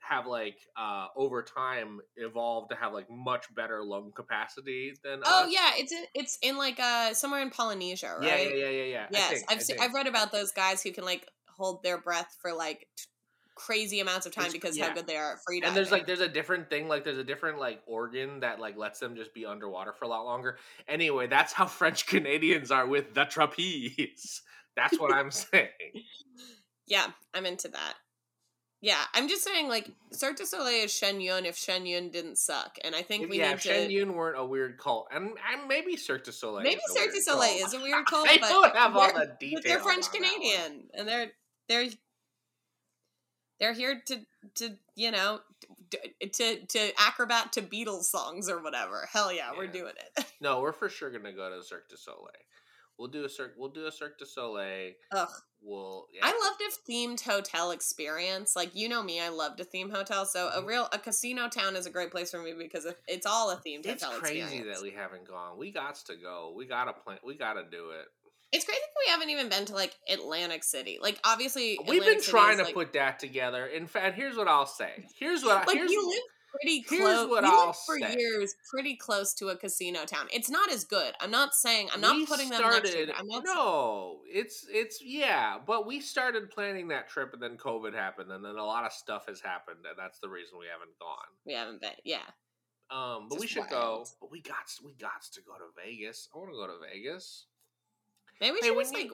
[0.00, 5.44] have like uh over time evolved to have like much better lung capacity than Oh
[5.44, 5.50] us.
[5.52, 8.26] yeah, it's in it's in like uh somewhere in Polynesia, right?
[8.26, 9.88] yeah yeah yeah yeah yeah Yes, think- I've I seen, think.
[9.88, 12.86] I've read about those guys who can like hold their breath for like
[13.58, 14.88] crazy amounts of time It's- because yeah.
[14.88, 17.18] how good they are at free and there's like there's a different thing like there's
[17.18, 20.58] a different like organ that like lets them just be underwater for a lot longer
[20.86, 24.42] anyway that's how french canadians are with the trapeze
[24.76, 25.68] that's what i'm saying
[26.86, 27.94] Yeah, I'm into that.
[28.80, 32.38] Yeah, I'm just saying, like, Cirque du Soleil is Shen Yun if Shen Yun didn't
[32.38, 32.78] suck.
[32.84, 33.68] And I think If- we yeah need if to.
[33.68, 37.20] Shen Yun weren't a weird cult and, and maybe cirque du soleil maybe Cirque du
[37.20, 37.66] Soleil cult.
[37.66, 40.06] is a weird cult, i but don't have all they're- the details but they're French
[40.06, 40.32] on that one.
[40.32, 40.88] Canadian.
[40.94, 41.26] And they're,
[41.68, 41.88] they're,
[43.60, 44.18] they're here to,
[44.56, 45.40] to you know,
[45.90, 49.08] to, to, to acrobat to Beatles songs or whatever.
[49.12, 50.24] Hell yeah, we're doing it.
[50.40, 52.28] no we're for sure gonna go to cirque du soleil
[52.98, 55.28] we'll do a cirque we'll do a cirque du soleil Ugh.
[55.62, 56.20] we'll yeah.
[56.24, 58.54] I loved a themed hotel experience.
[58.56, 60.26] Like you know me, I loved a theme hotel.
[60.26, 60.66] So a Mhm.
[60.66, 63.86] real a casino town is a great place for me because it's all a themed
[63.86, 64.76] it's hotel crazy experience.
[64.78, 68.06] that we haven't gone we got to go we gotta plan we gotta do it
[68.52, 70.98] It's crazy that we haven't even been to like Atlantic City.
[71.00, 73.66] Like obviously We've Atlantic been trying to like, put that together.
[73.66, 75.06] In fact, here's what I'll say.
[75.18, 77.28] Here's what I, like here's, you live pretty here's close.
[77.28, 78.16] what we I'll lived for say.
[78.18, 80.28] years pretty close to a casino town.
[80.32, 81.12] It's not as good.
[81.20, 83.08] I'm not saying I'm not we putting them next started.
[83.10, 83.14] it.
[83.18, 87.94] I'm not no, it's it's yeah, but we started planning that trip, and then COVID
[87.94, 90.98] happened, and then a lot of stuff has happened, and that's the reason we haven't
[90.98, 91.28] gone.
[91.44, 91.90] we haven't been.
[92.04, 92.18] Yeah.
[92.90, 94.06] Um, but we Just should go.
[94.20, 96.28] But we got we got to go to Vegas.
[96.34, 97.44] I want to go to Vegas.
[98.40, 99.12] Maybe we should when just you- like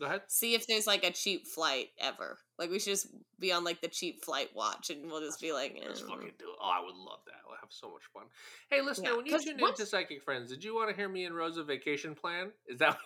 [0.00, 0.22] Go ahead.
[0.26, 2.38] see if there's like a cheap flight ever.
[2.58, 3.06] Like we should just
[3.38, 6.46] be on like the cheap flight watch, and we'll just be like, Let's fucking do
[6.46, 6.56] it.
[6.60, 7.36] Oh, I would love that.
[7.46, 8.24] We'll have so much fun.
[8.70, 11.24] Hey, listen, Yeah, when you tuned into Psychic Friends, did you want to hear me
[11.26, 12.50] and Rosa vacation plan?
[12.66, 12.98] Is that?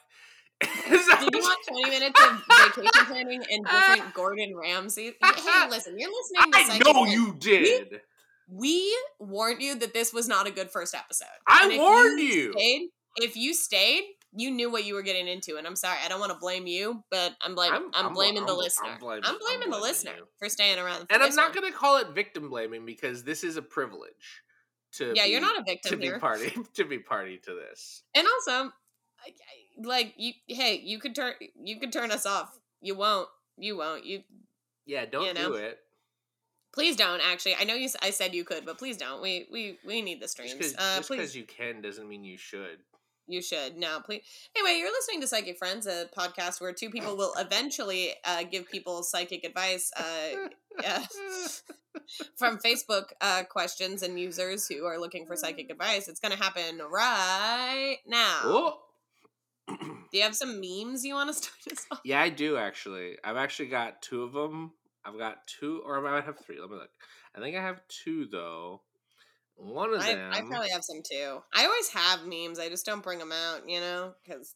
[0.63, 2.43] Is that Did you want 20 minutes of
[2.77, 5.13] vacation planning and different Gordon Ramsay?
[5.23, 7.13] Hey, listen, you're listening to I know Friends.
[7.13, 8.01] you did.
[8.51, 11.29] We warned you that this was not a good first episode.
[11.47, 12.53] I And warned you.
[12.53, 14.05] Stayed, if you stayed,
[14.39, 15.57] you knew what you were getting into.
[15.57, 18.15] And I'm sorry, I don't want to blame you, but I'm blaming I'm- I'm, I'm-
[18.15, 18.97] blaming the I'm listener.
[19.01, 20.29] blaming- I'm I'm blaming the listener you.
[20.39, 21.07] for staying around.
[21.09, 24.43] For And I'm not going to call it victim blaming because this is a privilege
[24.93, 26.19] to Yeah, be, you're not a victim to be here.
[26.21, 28.03] party to be party to this.
[28.15, 28.73] And also,
[29.83, 32.59] like you, hey, you could turn you could turn us off.
[32.81, 33.29] You won't.
[33.57, 34.05] You won't.
[34.05, 34.23] You
[34.87, 35.49] Yeah, don't You know?
[35.49, 35.79] do it.
[36.73, 37.21] please don't.
[37.21, 37.89] Actually, I know you.
[38.03, 39.21] I said you could, but please don't.
[39.21, 41.09] We we we need the streams Just streams.
[41.09, 42.79] because Uh, you can doesn't mean you should.
[43.29, 43.77] You should.
[43.77, 44.23] No, please.
[44.57, 48.69] Anyway, you're listening to Psychic Friends, a podcast where two people will eventually uh, give
[48.69, 49.93] people psychic advice.
[49.97, 50.49] Uh,
[50.83, 51.05] yeah.
[52.37, 56.09] from Facebook uh, questions and users who are looking for psychic advice.
[56.09, 58.41] It's going to happen right now.
[58.45, 58.79] oh.
[59.69, 62.01] Do you have some memes you want to start us off?
[62.05, 63.17] yeah, I do actually.
[63.23, 64.73] I've actually got two of them.
[65.05, 66.59] I've got two, or I might have three.
[66.61, 66.91] Let me look.
[67.37, 68.83] I think I have two though.
[69.59, 70.31] One of I, them.
[70.33, 71.43] I probably have some too.
[71.53, 72.61] I always have memes.
[72.61, 74.55] I just don't bring them out, you know, because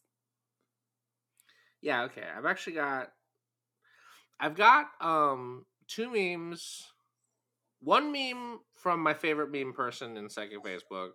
[1.81, 2.23] Yeah, okay.
[2.35, 3.11] I've actually got
[4.39, 6.87] I've got um two memes.
[7.81, 11.11] One meme from my favorite meme person in Psychic Facebook.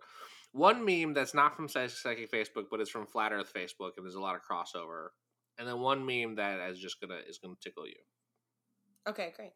[0.51, 4.05] One meme that's not from Psy- Psychic Facebook, but it's from Flat Earth Facebook, and
[4.05, 5.07] there's a lot of crossover.
[5.57, 7.95] And then one meme that is just gonna is gonna tickle you.
[9.07, 9.53] okay, great.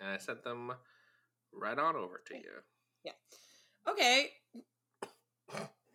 [0.00, 0.72] And I sent them
[1.52, 2.50] right on over to you.
[3.04, 3.12] Yeah.
[3.88, 4.30] Okay.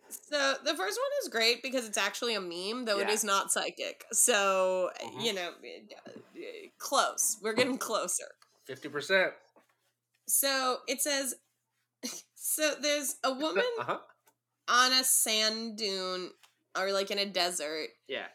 [0.08, 3.14] So the first one is great because it's actually a meme, though it Yeah.
[3.14, 4.04] is not psychic.
[4.12, 5.24] So Mhm.
[5.24, 7.38] you know, uh, close.
[7.42, 8.36] We're getting closer.
[8.64, 9.34] Fifty percent.
[10.28, 11.34] So it says,
[12.34, 14.00] so there's a woman Uh huh.
[14.68, 16.32] on a sand dune
[16.76, 18.28] or like in a desert Yeah.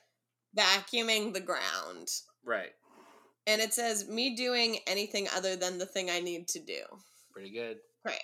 [0.56, 2.10] vacuuming the ground.
[2.44, 2.74] Right.
[3.47, 6.82] And it says, me doing anything other than the thing I need to do.
[7.32, 7.77] Pretty good.
[8.06, 8.21] Right.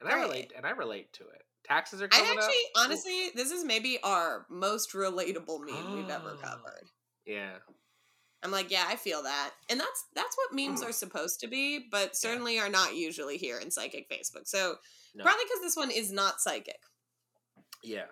[0.00, 0.22] And I Right.
[0.22, 0.52] relate.
[0.56, 1.44] And I relate to it.
[1.64, 2.36] Taxes are I actually,
[2.76, 2.84] up.
[2.84, 6.42] honestly, this is maybe our most relatable meme we've ever Oh.
[6.42, 6.88] covered.
[7.26, 7.58] Yeah.
[8.42, 9.52] I'm like, yeah, I feel that.
[9.68, 10.88] And that's that's what memes mm.
[10.88, 14.46] are supposed to be, but certainly are not usually here in Psychic Facebook.
[14.46, 14.78] So
[15.14, 15.24] No.
[15.24, 16.80] probably because this one is not psychic.
[17.82, 18.06] Yeah.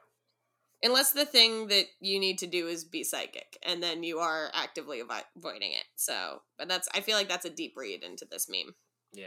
[0.82, 4.50] Unless the thing that you need to do is be psychic, and then you are
[4.52, 5.84] actively avoiding it.
[5.96, 8.74] So, but that's I feel like that's a deep read into this meme.
[9.12, 9.26] Yeah.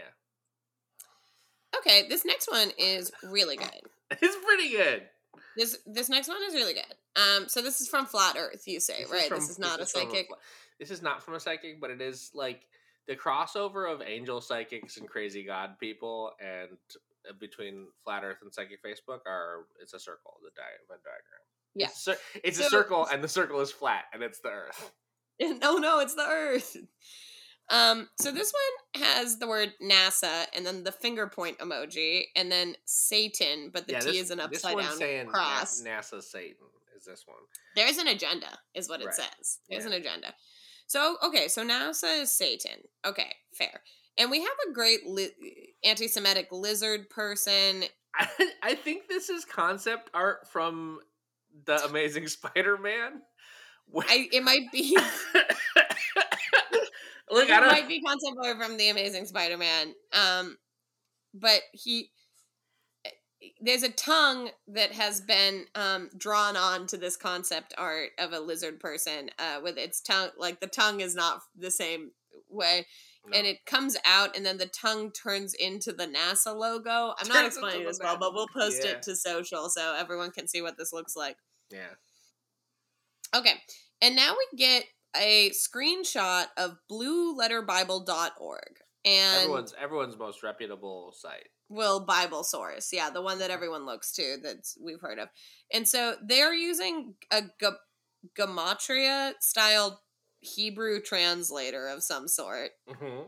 [1.78, 3.82] Okay, this next one is really good.
[4.12, 5.04] It's pretty good.
[5.56, 6.84] This this next one is really good.
[7.16, 9.28] Um, so this is from Flat Earth, you say, This right?
[9.28, 10.28] from- this is not a from psychic.
[10.28, 10.36] fl-
[10.80, 12.62] this is not from a psychic, but it is like
[13.08, 16.70] the crossover of angel psychics and crazy god people, and
[17.40, 21.42] between flat Earth and psychic Facebook are it's a circle, the di- Venn diagram.
[21.76, 21.88] Yeah.
[21.88, 24.92] it's, a it's a circle, and the circle is flat, and it's the Earth.
[25.40, 26.78] no, no, it's the Earth.
[27.72, 28.52] Um, so this
[28.96, 33.86] one has the word NASA and then the finger point emoji and then Satan, but
[33.86, 35.80] the yeah, T this, is an upside down cross.
[35.86, 36.66] NASA Satan
[36.98, 37.38] is this one.
[37.76, 39.14] There's an agenda, is what it Right.
[39.14, 39.60] says.
[39.70, 39.92] There's Yeah.
[39.92, 40.34] an agenda.
[40.88, 42.88] So okay, so NASA is Satan.
[43.06, 43.84] Okay, fair.
[44.20, 47.86] And we have a great li- anti-Semitic lizard person.
[48.16, 48.28] I,
[48.64, 51.00] I think this is concept art from
[51.66, 53.22] the Amazing Spider-Man.
[54.08, 54.96] I it might be
[57.32, 57.70] Look, it I don't.
[57.70, 59.94] might be concept art from the Amazing Spider-Man.
[60.14, 60.58] Um,
[61.34, 62.12] but he
[63.62, 68.40] there's a tongue that has been um, drawn on to this concept art of a
[68.40, 72.12] lizard person uh, with its tongue like the tongue is not the same
[72.50, 72.86] way
[73.34, 77.42] and it comes out and then the tongue turns into the nasa logo i'm not
[77.42, 78.92] Turns explaining into this well but we'll post Yeah.
[78.92, 81.38] it to social so everyone can see what this looks like
[81.72, 81.94] yeah.
[83.36, 83.54] okay
[84.02, 91.48] and now we get a screenshot of blueletterbible.org and everyone's everyone's most reputable site.
[91.70, 93.54] Will Bible source, yeah, the one that mm-hmm.
[93.54, 95.30] everyone looks to that's we've heard of,
[95.74, 97.68] and so they're using a g-
[98.38, 100.02] gematria style
[100.42, 103.28] Hebrew translator of some sort Mm-hmm.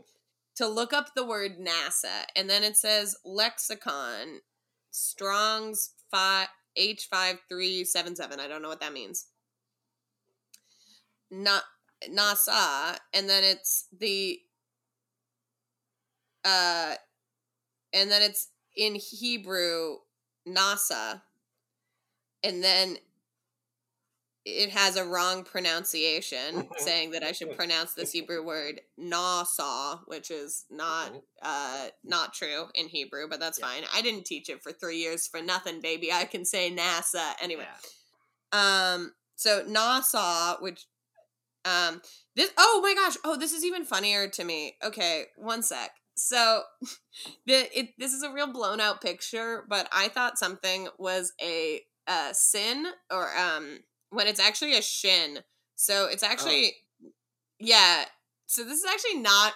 [0.56, 4.40] to look up the word NASA, and then it says lexicon
[4.90, 8.40] Strong's five H five three seven seven.
[8.40, 9.26] I don't know what that means.
[11.30, 11.62] Not
[12.08, 14.38] NASA, and then it's the
[16.44, 16.94] uh
[17.92, 19.96] and then it's in Hebrew
[20.48, 21.22] NASA,
[22.42, 22.96] and then
[24.44, 30.30] it has a wrong pronunciation saying that I should pronounce this Hebrew word NASA, which
[30.30, 31.22] is not Mhm.
[31.42, 33.66] uh not true in Hebrew, but that's Yeah.
[33.66, 33.84] fine.
[33.92, 36.12] I didn't teach it for three years for nothing, baby.
[36.12, 37.68] I can say NASA anyway.
[38.52, 38.92] Yeah.
[38.94, 40.86] Um, so Nassau, which
[41.64, 42.02] um
[42.34, 44.76] this oh my gosh, oh this is even funnier to me.
[44.82, 45.92] Okay, one sec.
[46.16, 46.64] So
[47.46, 51.82] the it this is a real blown out picture, but I thought something was a
[52.08, 53.78] uh sin or um
[54.12, 55.40] when it's actually a shin.
[55.74, 56.28] So it's oh.
[56.28, 56.74] actually
[57.58, 58.04] yeah.
[58.46, 59.54] So this is actually not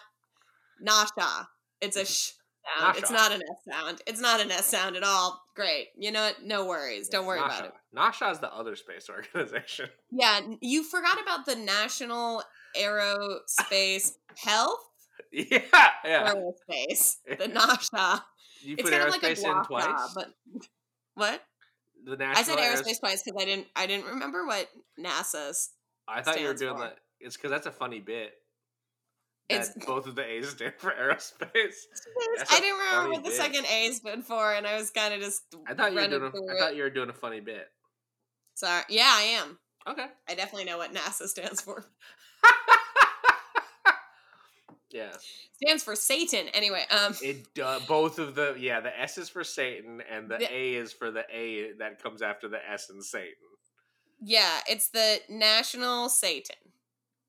[0.80, 1.48] Nasha.
[1.80, 2.32] It's a sh
[2.78, 2.96] sound.
[2.96, 4.02] It's not an S sound.
[4.06, 5.42] It's not an S sound at all.
[5.54, 5.88] Great.
[5.96, 6.42] You know what?
[6.44, 7.08] No worries.
[7.08, 7.72] Don't worry about it.
[7.92, 9.88] Nasha is the other space organization.
[10.10, 12.42] Yeah, you forgot about the National
[12.78, 14.80] Aerospace Health
[15.32, 15.60] yeah,
[16.04, 16.34] yeah.
[16.34, 18.22] Aerospace, the NASHA.
[18.62, 20.14] You It's put kind of like a aerospace in twice.
[20.14, 20.32] but
[21.14, 21.42] what?
[22.06, 23.66] The national I said Aeros- aerospace twice because I didn't.
[23.76, 25.70] I didn't remember what NASA's.
[26.08, 26.80] I thought you were doing for.
[26.84, 26.98] that.
[27.20, 28.32] It's because that's a funny bit.
[29.48, 31.74] It's- both of the A's stand for aerospace.
[32.50, 33.36] I didn't remember what the bit.
[33.38, 35.42] second A stood for, and I was kind of just.
[35.68, 36.22] I thought you were doing.
[36.22, 37.66] A, I thought you were doing a funny bit.
[38.54, 38.82] Sorry.
[38.88, 39.58] Yeah, I am.
[39.88, 40.06] Okay.
[40.28, 41.84] I definitely know what NASA stands for.
[44.96, 45.12] yeah.
[45.62, 46.48] Stands for Satan.
[46.54, 50.38] Anyway, um, It uh, both of the yeah the S is for Satan and the
[50.38, 53.34] The- A is for the A that comes after the S in Satan.
[54.20, 56.56] yeah, it's the National Satan.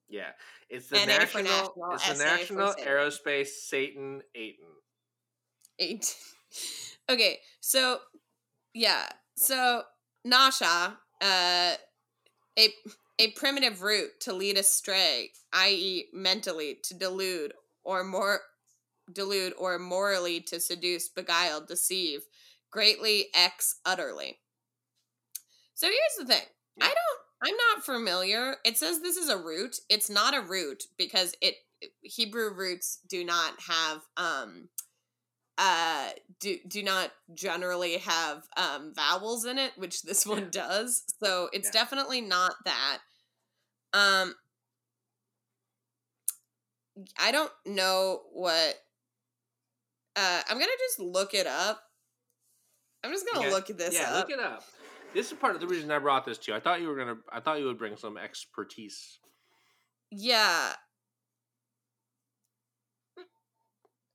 [0.10, 0.32] Yeah,
[0.70, 1.44] it's the national.
[1.44, 2.74] national, it's the National.
[2.76, 4.74] Aerospace Satan Aiton.
[5.80, 6.16] Eight.
[7.10, 8.00] okay, so
[8.74, 9.82] yeah, so
[10.24, 11.74] Nasha, uh,
[12.58, 12.70] a
[13.20, 17.54] a primitive route to lead astray, i.e., mentally to delude
[17.84, 18.42] or more
[19.12, 22.22] delude or morally to seduce, beguile, deceive,
[22.72, 24.40] greatly x utterly.
[25.74, 26.46] So here's the thing.
[26.82, 28.56] I don't I'm not familiar.
[28.66, 29.78] It says this is a root.
[29.90, 31.56] It's not a root because it
[32.02, 34.70] Hebrew roots do not have um
[35.58, 40.50] uh do do not generally have um vowels in it, which this one Yeah.
[40.52, 41.04] does.
[41.24, 41.82] So it's Yeah.
[41.82, 43.00] definitely not that.
[43.94, 44.36] Um
[47.20, 48.76] I don't know what
[50.16, 51.82] uh I'm gonna just look it up.
[53.04, 53.52] I'm just gonna Okay.
[53.52, 54.28] look this yeah, up.
[54.28, 54.64] look it up.
[55.14, 56.58] This is part of the reason I brought this to you.
[56.58, 57.18] I thought you were gonna.
[57.32, 59.20] I thought you would bring some expertise.
[60.12, 60.74] Yeah.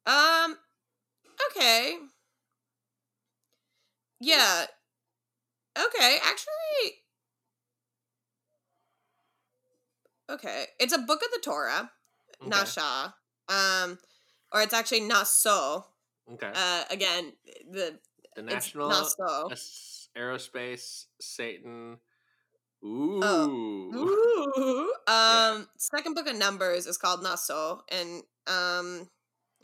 [0.06, 0.56] Um
[1.50, 1.96] okay.
[4.20, 4.66] Yeah.
[5.78, 7.01] Okay, actually
[10.30, 10.66] Okay.
[10.78, 11.90] It's a book of the Torah,
[12.40, 12.48] Okay.
[12.48, 13.14] Nasha.
[13.48, 13.98] Um
[14.52, 15.86] or it's actually Naso.
[16.32, 16.50] Okay.
[16.54, 17.32] Uh again,
[17.70, 17.98] the
[18.36, 19.50] the National Naso.
[20.16, 21.98] Aerospace Satan.
[22.84, 23.20] Ooh.
[23.22, 23.48] Oh.
[23.94, 24.92] Ooh.
[25.12, 29.08] Um second book of Numbers is called Naso and um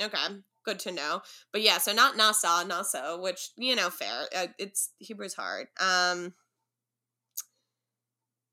[0.01, 0.19] okay,
[0.65, 1.23] good to know.
[1.53, 4.27] But yeah, so not Nasa, Naso, which you know fair.
[4.37, 5.69] Uh, it's Hebrew's hard.
[5.81, 6.35] Um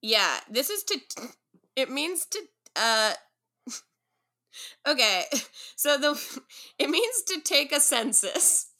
[0.01, 0.99] Yeah, this is to
[1.75, 2.39] it means to
[2.75, 3.13] uh
[4.87, 5.23] Okay.
[5.77, 6.19] So the
[6.79, 8.71] it means to take a census.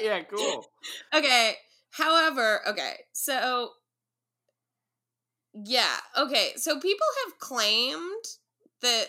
[0.00, 0.66] yeah, cool.
[1.14, 1.54] Okay.
[1.90, 2.94] However, okay.
[3.12, 3.70] So
[5.52, 6.52] yeah, okay.
[6.56, 8.24] So people have claimed
[8.82, 9.06] that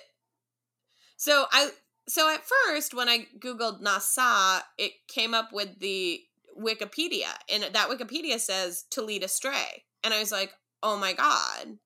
[1.18, 1.72] so I
[2.08, 6.22] so at first when I googled Nasa, it came up with the
[6.60, 9.84] Wikipedia and that Wikipedia says to lead astray.
[10.04, 10.52] And I was like,
[10.84, 11.80] "Oh my god.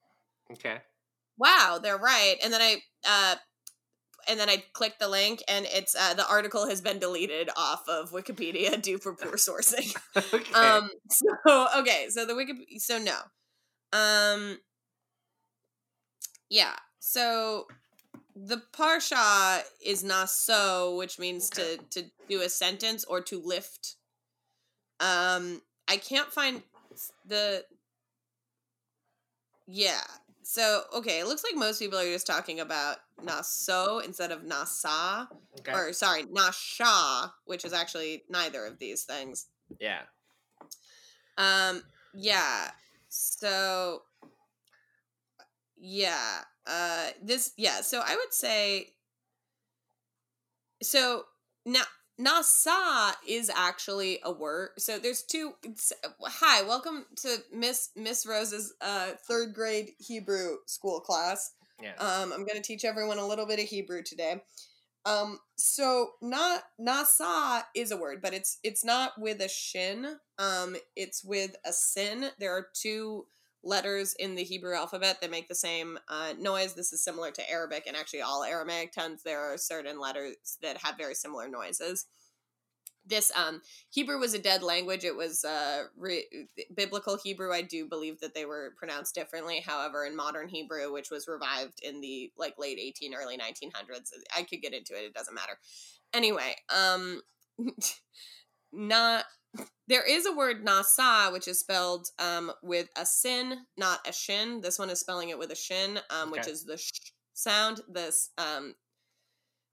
[0.53, 0.77] Okay.
[1.37, 3.35] Wow, they're right." And then I uh
[4.27, 7.87] and then I clicked the link and it's uh, the article has been deleted off
[7.87, 9.95] of Wikipedia due for poor sourcing.
[10.33, 10.53] okay.
[10.53, 10.89] Um.
[11.09, 12.07] So okay.
[12.09, 12.79] So the Wikipedia.
[12.79, 13.17] So no.
[13.93, 14.59] Um.
[16.49, 16.75] Yeah.
[16.99, 17.67] So
[18.35, 23.95] the parsha is naso, which means to to do a sentence or to lift.
[24.99, 25.61] Um.
[25.87, 26.61] I can't find
[27.25, 27.65] the.
[29.67, 30.01] Yeah.
[30.51, 35.29] So okay, it looks like most people are just talking about naso instead of nasa,
[35.59, 35.71] okay.
[35.71, 39.47] or sorry, nasha, which is actually neither of these things.
[39.79, 40.01] yeah.
[41.37, 41.83] Um
[42.13, 42.71] yeah.
[43.07, 44.01] So
[45.79, 46.41] yeah.
[46.67, 48.89] Uh this yeah, so I would say
[50.83, 51.27] so
[51.65, 51.83] now
[52.21, 54.69] Nasa is actually a word.
[54.77, 55.53] So there's two
[56.21, 61.53] hi, welcome to Miss Miss Rose's uh third grade Hebrew school class.
[61.81, 61.93] Yeah.
[61.97, 64.43] Um, I'm going to teach everyone a little bit of Hebrew today.
[65.03, 70.17] Um, so not nasa is a word, but it's it's not with a shin.
[70.37, 72.29] Um, it's with a sin.
[72.37, 73.25] There are two
[73.63, 76.73] letters in the Hebrew alphabet that make the same uh, noise.
[76.73, 80.77] This is similar to Arabic, and actually all Aramaic tongues there are certain letters that
[80.77, 82.07] have very similar noises.
[83.05, 85.03] This um, Hebrew was a dead language.
[85.03, 86.27] It was uh, re-
[86.75, 87.51] biblical Hebrew.
[87.51, 89.59] I do believe that they were pronounced differently.
[89.59, 94.43] However, in modern Hebrew, which was revived in the like late 18, early 1900s, I
[94.43, 95.05] could get into it.
[95.05, 95.57] It doesn't matter.
[96.13, 97.21] Anyway, um,
[98.71, 99.25] not
[99.87, 104.61] there is a word nasa which is spelled um with a sin, not a shin.
[104.61, 106.91] This one is spelling it with a shin, um, which is the sh
[107.33, 107.81] sound.
[107.89, 108.75] This um,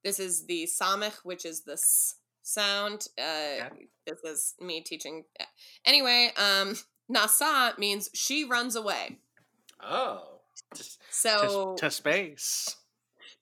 [0.05, 3.07] this is the samech, which is the s sound.
[3.19, 3.69] Uh, Yeah.
[4.07, 5.25] this is me teaching.
[5.85, 6.77] Anyway, um,
[7.13, 9.19] nasa means she runs away.
[9.83, 10.41] Oh.
[10.75, 12.77] Just, So to, to space.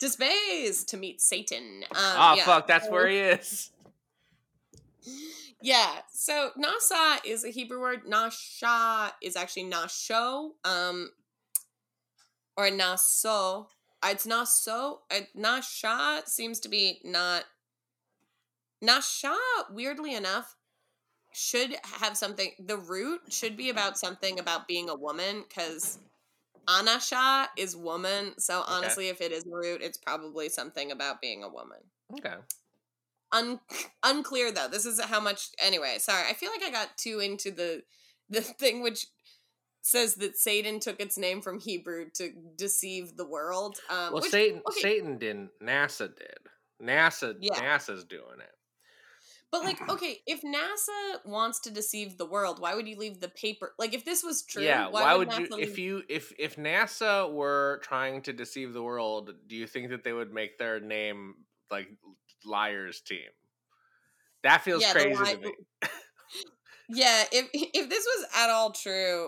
[0.01, 1.83] to space to meet Satan.
[1.91, 2.45] Um, Ah, yeah.
[2.45, 2.67] fuck.
[2.67, 3.71] That's So- where he is.
[5.63, 6.01] Yeah.
[6.13, 8.03] So nasa is a Hebrew word.
[8.07, 10.51] Nasha is actually nasho.
[10.65, 11.11] Um,
[12.57, 13.69] or naso.
[14.03, 15.01] Uh, It's naso.
[15.11, 17.45] Uh, nasha seems to be not.
[18.83, 19.35] Nasha,
[19.71, 20.55] weirdly enough,
[21.33, 22.53] should have something.
[22.59, 25.99] The root should be about something about being a woman because
[26.69, 28.35] anasha is woman.
[28.39, 31.79] So honestly, if it is root, it's probably something about being a woman.
[32.15, 32.37] Okay.
[33.37, 33.61] Un-
[34.03, 34.69] unclear though.
[34.69, 35.49] This is how much.
[35.63, 36.25] Anyway, sorry.
[36.29, 37.83] I feel like I got too into the
[38.31, 39.07] the thing which
[39.83, 43.79] says that Satan took its name from Hebrew to deceive the world.
[43.89, 44.81] Um, Well, which, Satan okay.
[44.81, 45.51] Satan didn't.
[45.63, 46.39] NASA did.
[46.83, 47.55] NASA Yeah.
[47.55, 48.51] NASA's doing it.
[49.53, 53.29] but like, okay, if NASA wants to deceive the world, why would you leave the
[53.29, 53.75] paper?
[53.79, 54.89] Like, if this was true, yeah.
[54.89, 55.47] Why, would you?
[55.47, 59.67] NASA If leave- you if if NASA were trying to deceive the world, do you
[59.69, 61.35] think that they would make their name
[61.71, 61.89] like
[62.47, 63.29] liars team?
[64.43, 65.53] That feels Yeah, crazy li- to me.
[66.89, 69.27] yeah, if if this was at all true,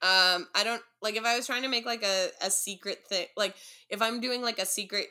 [0.00, 3.26] um, I don't like if I was trying to make like a a secret thing,
[3.36, 3.54] like
[3.88, 5.06] if I'm doing like a secret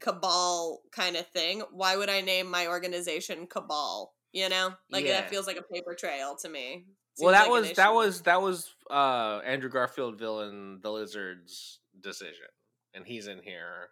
[0.00, 4.14] cabal kind of thing, why would I name my organization Cabal?
[4.32, 5.20] You know, like Yeah.
[5.20, 6.86] that feels like a paper trail to me.
[7.20, 12.46] well, that like was that was that was uh Andrew Garfield villain the Lizard's decision,
[12.94, 13.90] and he's in here.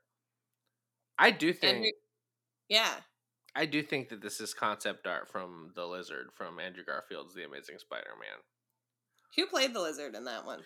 [1.18, 1.90] I do think Andrew-
[2.68, 2.94] yeah.
[3.54, 7.44] I do think that this is concept art from the Lizard from Andrew Garfield's The
[7.44, 8.38] Amazing Spider-Man.
[9.36, 10.60] Who played the lizard in that one?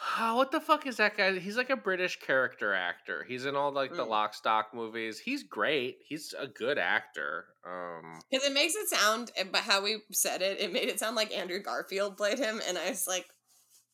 [0.34, 1.38] what the fuck is that guy?
[1.38, 3.24] He's like a British character actor.
[3.26, 4.08] He's in all like the Mm.
[4.08, 5.18] Lock Stock movies.
[5.18, 5.98] He's great.
[6.06, 7.46] He's a good actor.
[7.66, 10.98] Um, Because it makes it sound, eh, but how we said it, it made it
[10.98, 13.26] sound like Andrew Garfield played him, and I was like,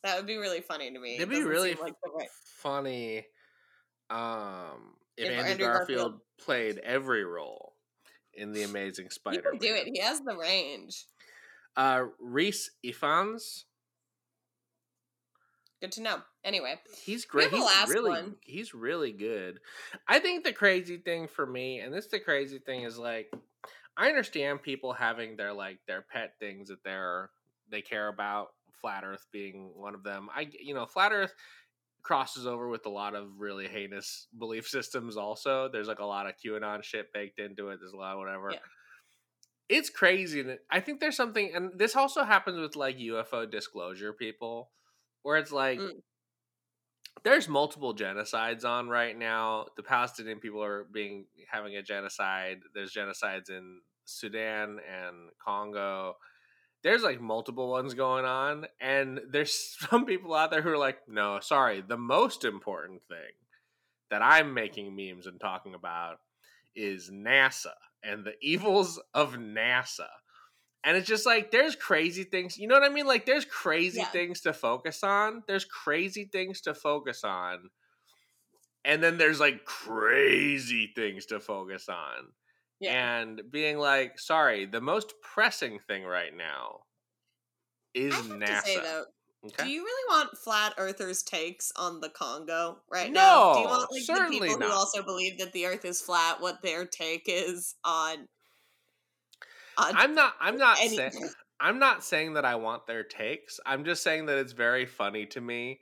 [0.02, 1.14] that would be really funny to me.
[1.16, 2.28] It It'd be really like right.
[2.62, 3.26] funny
[4.10, 7.74] um if, If Andrew, Andrew Garfield, Garfield- played every role
[8.34, 9.52] in the Amazing Spider-Man.
[9.52, 9.88] can do it.
[9.92, 11.06] He has the range.
[11.76, 13.64] Uh Rhys Ifans,
[15.80, 16.22] Good to know.
[16.42, 17.50] Anyway, he's great.
[17.50, 18.36] He's really one.
[18.40, 19.60] he's really good.
[20.08, 23.30] I think the crazy thing for me, and this is the crazy thing is like
[23.96, 27.30] I understand people having their like their pet things that they're
[27.70, 30.28] they care about, flat earth being one of them.
[30.34, 31.34] I you know, flat earth
[32.06, 35.68] crosses over with a lot of really heinous belief systems also.
[35.68, 37.78] There's like a lot of QAnon shit baked into it.
[37.80, 38.50] There's a lot of whatever.
[38.52, 38.58] Yeah.
[39.68, 44.12] It's crazy that I think there's something and this also happens with like UFO disclosure
[44.12, 44.70] people
[45.22, 46.00] where it's like Mm.
[47.24, 49.66] there's multiple genocides on right now.
[49.76, 52.60] The Palestinian people are being having a genocide.
[52.74, 56.14] There's genocides in Sudan and Congo.
[56.86, 61.08] There's like multiple ones going on, and there's some people out there who are like,
[61.08, 61.80] "No, sorry.
[61.80, 63.32] The most important thing
[64.10, 66.18] that I'm making memes and talking about
[66.76, 67.74] is NASA
[68.04, 70.08] and the evils of NASA."
[70.84, 73.08] And it's just like there's crazy things, you know what I mean?
[73.08, 74.10] Like there's crazy Yeah.
[74.12, 75.42] things to focus on.
[75.48, 77.70] There's crazy things to focus on.
[78.84, 82.34] And then there's like crazy things to focus on.
[82.80, 83.18] Yeah.
[83.20, 86.80] And being like, sorry, the most pressing thing right now
[87.94, 88.62] is NASA.
[88.62, 89.04] say though,
[89.46, 89.64] okay?
[89.64, 93.54] do you really want flat earthers' takes on the Congo right now?
[93.54, 94.68] Do you No, want like the people not.
[94.68, 98.28] who also believe that the Earth is flat, what their take is on?
[99.78, 101.12] on I'm not I'm not any- saying
[101.58, 103.58] I'm not saying that I want their takes.
[103.64, 105.80] I'm just saying that it's very funny to me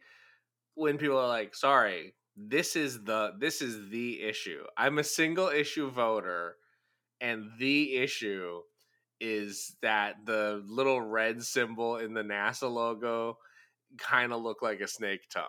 [0.75, 4.63] when people are like, "Sorry, this is the this is the issue.
[4.77, 6.57] I'm a single issue voter
[7.21, 8.61] and the issue
[9.21, 13.39] is that the little red symbol in the NASA logo
[13.99, 15.45] kind of look like a snake tongue."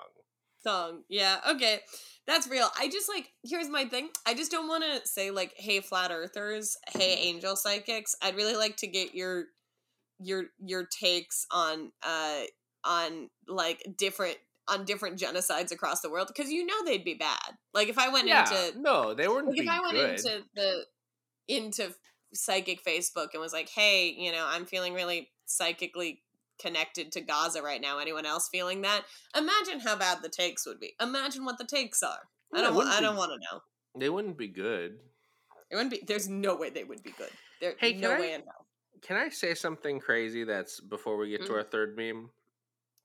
[0.66, 1.04] tongue.
[1.10, 1.80] Yeah, okay.
[2.28, 2.68] That's real.
[2.78, 4.10] I just like here's my thing.
[4.26, 8.16] I just don't want to say like hey flat earthers, hey angel psychics.
[8.22, 9.46] I'd really like to get your
[10.20, 12.42] your your takes on uh
[12.84, 14.38] on like different
[14.68, 17.58] on different genocides across the world because you know they'd be bad.
[17.74, 20.10] Like if I went yeah, into no, they wouldn't like be if I went good.
[20.12, 20.86] into the
[21.48, 21.94] into
[22.34, 26.22] psychic Facebook and was like, "Hey, you know, I'm feeling really psychically
[26.60, 28.00] connected to Gaza right now.
[28.00, 29.04] Anyone else feeling that?"
[29.36, 30.96] Imagine how bad the takes would be.
[31.02, 32.30] Imagine what the takes are.
[32.54, 32.88] I Yeah, it don't.
[32.88, 33.62] I be- don't want to know.
[33.98, 35.00] they wouldn't be good.
[35.72, 36.04] It wouldn't be.
[36.06, 37.32] There's no way they would be good.
[37.62, 37.76] There.
[37.80, 38.68] Hey, can no I- way in hell.
[39.02, 41.56] Can I say something crazy that's before we get to Mhm.
[41.58, 42.32] our third meme?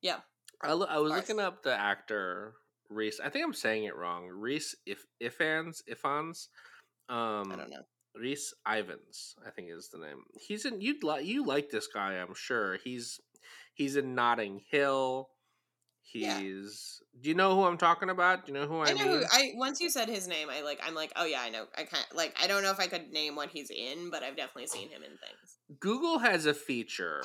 [0.01, 0.21] Yeah.
[0.63, 2.55] I, lo- I was looking up the actor
[2.89, 3.21] Rhys.
[3.21, 4.29] I think I'm saying it wrong.
[4.29, 6.49] Rhys if Ifans Ifans.
[7.09, 7.85] Um, I don't know.
[8.15, 10.25] Rhys Ivans, I think is the name.
[10.35, 12.79] He's in you'd like you like this guy, I'm sure.
[12.83, 13.21] He's
[13.75, 15.29] he's in Notting Hill.
[16.03, 16.23] He's.
[16.25, 17.23] Yeah.
[17.23, 18.47] Do you know who I'm talking about?
[18.47, 19.05] Do you know who I, I know.
[19.05, 19.19] mean?
[19.19, 20.81] Who, I once you said his name, I like.
[20.83, 21.67] I'm like, oh yeah, I know.
[21.77, 22.35] I kind of like.
[22.43, 25.03] I don't know if I could name what he's in, but I've definitely seen him
[25.03, 25.79] in things.
[25.79, 27.23] Google has a feature,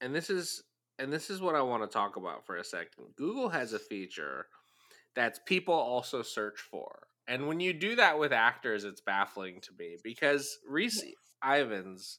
[0.00, 0.62] and this is
[0.98, 3.06] and this is what I want to talk about for a second.
[3.16, 4.46] Google has a feature
[5.14, 7.06] that's people also search for.
[7.28, 11.04] And when you do that with actors, it's baffling to me because Rhys
[11.42, 12.18] Ivans,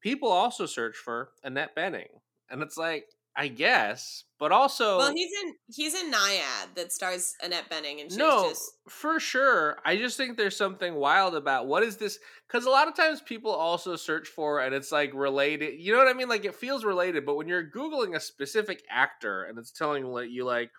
[0.00, 2.20] people also search for Annette Bening.
[2.50, 5.54] And it's like, I guess, but also well, he's in.
[5.68, 9.78] He's in Nyad that stars Annette Bening, and she's no, just for sure.
[9.84, 12.20] I just think there's something wild about what is this?
[12.46, 15.80] Because a lot of times people also search for, and it's like related.
[15.80, 16.28] You know what I mean?
[16.28, 20.44] Like it feels related, but when you're googling a specific actor and it's telling you
[20.44, 20.70] like,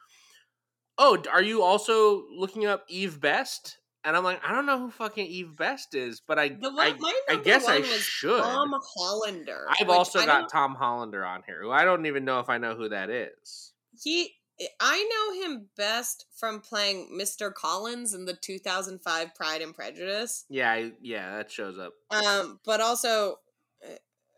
[0.97, 3.77] oh, are you also looking up Eve Best?
[4.03, 6.95] And I'm like, I don't know who fucking Eve Best is, but I, The I,
[7.29, 8.39] I guess I should.
[8.43, 9.65] Tom Hollander.
[9.79, 12.47] I've also I got don't- Tom Hollander on here, who I don't even know if
[12.49, 13.73] I know who that is.
[14.01, 14.31] he.
[14.79, 17.53] I know him best from playing Mr.
[17.53, 20.45] Collins in the 2005 Pride and Prejudice.
[20.49, 21.91] Yeah, I, yeah, that shows up.
[22.09, 23.39] Um, but also,
[23.85, 23.95] uh,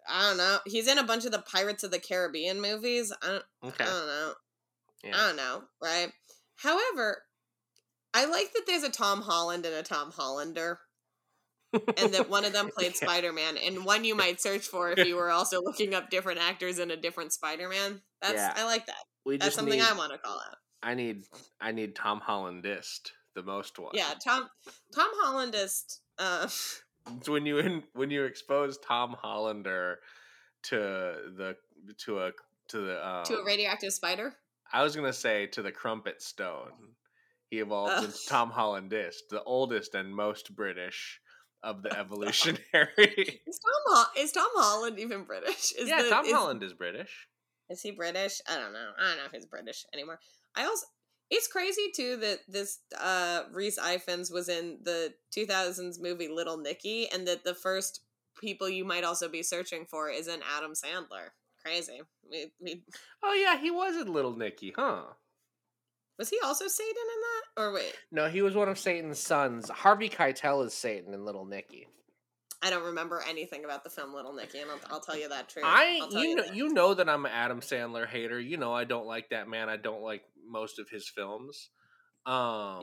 [0.10, 0.58] I don't know.
[0.66, 3.14] He's in a bunch of the Pirates of the Caribbean movies.
[3.22, 3.84] I don't, Okay.
[3.84, 4.34] I don't know.
[5.04, 5.12] Yeah.
[5.16, 6.12] I don't know, right?
[6.58, 7.24] However,
[8.14, 10.80] I like that there's a Tom Holland and a Tom Hollander,
[11.74, 13.08] and that one of them played Yeah.
[13.08, 16.40] Spider Man, and one you might search for if you were also looking up different
[16.40, 18.02] actors in a different Spider Man.
[18.22, 18.54] That's Yeah.
[18.56, 19.04] I like that.
[19.26, 20.58] we That's something need, I want to call out.
[20.82, 21.24] I need
[21.62, 23.92] I need Tom Hollandest the most one.
[23.94, 24.48] Yeah, Tom
[24.94, 26.02] Tom Hollandest.
[26.18, 26.48] Uh,
[27.16, 30.00] It's when you in, when you expose Tom Hollander
[30.64, 31.56] to the
[32.00, 32.32] to a
[32.68, 34.34] to the um, to a radioactive spider.
[34.74, 36.72] I was gonna say to the crumpet stone.
[37.50, 38.04] He evolved Ugh.
[38.06, 41.20] into Tom Hollandest, the oldest and most British
[41.64, 43.42] of the evolutionary.
[43.48, 45.72] Is Tom Ho- is Tom Holland even British?
[45.74, 47.28] Is yeah, the- Tom is- Holland is British.
[47.70, 48.40] Is he British?
[48.50, 48.92] I don't know.
[48.98, 50.20] I don't know if he's British anymore.
[50.56, 50.86] I also
[51.30, 57.10] it's crazy too that this uh Rhys Ifans was in the 2000s movie Little Nicky
[57.12, 58.02] and that the first
[58.40, 61.30] people you might also be searching for is an Adam Sandler.
[61.68, 62.02] Crazy.
[62.32, 62.82] We, we,
[63.24, 65.04] Oh yeah, he was in Little Nicky, huh?
[66.18, 67.62] was he also Satan in that?
[67.62, 69.70] Or wait, No, he was one of Satan's sons.
[69.70, 71.88] Harvey Keitel is Satan in Little Nicky.
[72.64, 75.50] I don't remember anything about the film Little Nicky, and I'll, I'll tell you that
[75.50, 75.66] truth.
[75.68, 76.56] I I'll you know that.
[76.56, 78.40] you know that I'm an Adam Sandler hater.
[78.40, 79.70] You know I don't like that man.
[79.70, 81.70] I don't like most of his films.
[82.26, 82.82] Um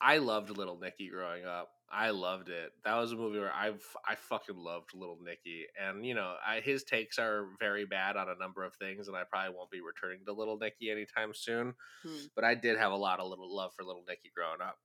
[0.00, 1.68] I loved Little Nicky growing up.
[1.90, 2.72] I loved it.
[2.84, 6.60] That was a movie where I've I fucking loved Little Nicky, and you know I,
[6.60, 9.80] his takes are very bad on a number of things, and I probably won't be
[9.80, 11.74] returning to Little Nicky anytime soon.
[12.02, 12.16] Hmm.
[12.34, 14.76] But I did have a lot of little love for Little Nicky growing up,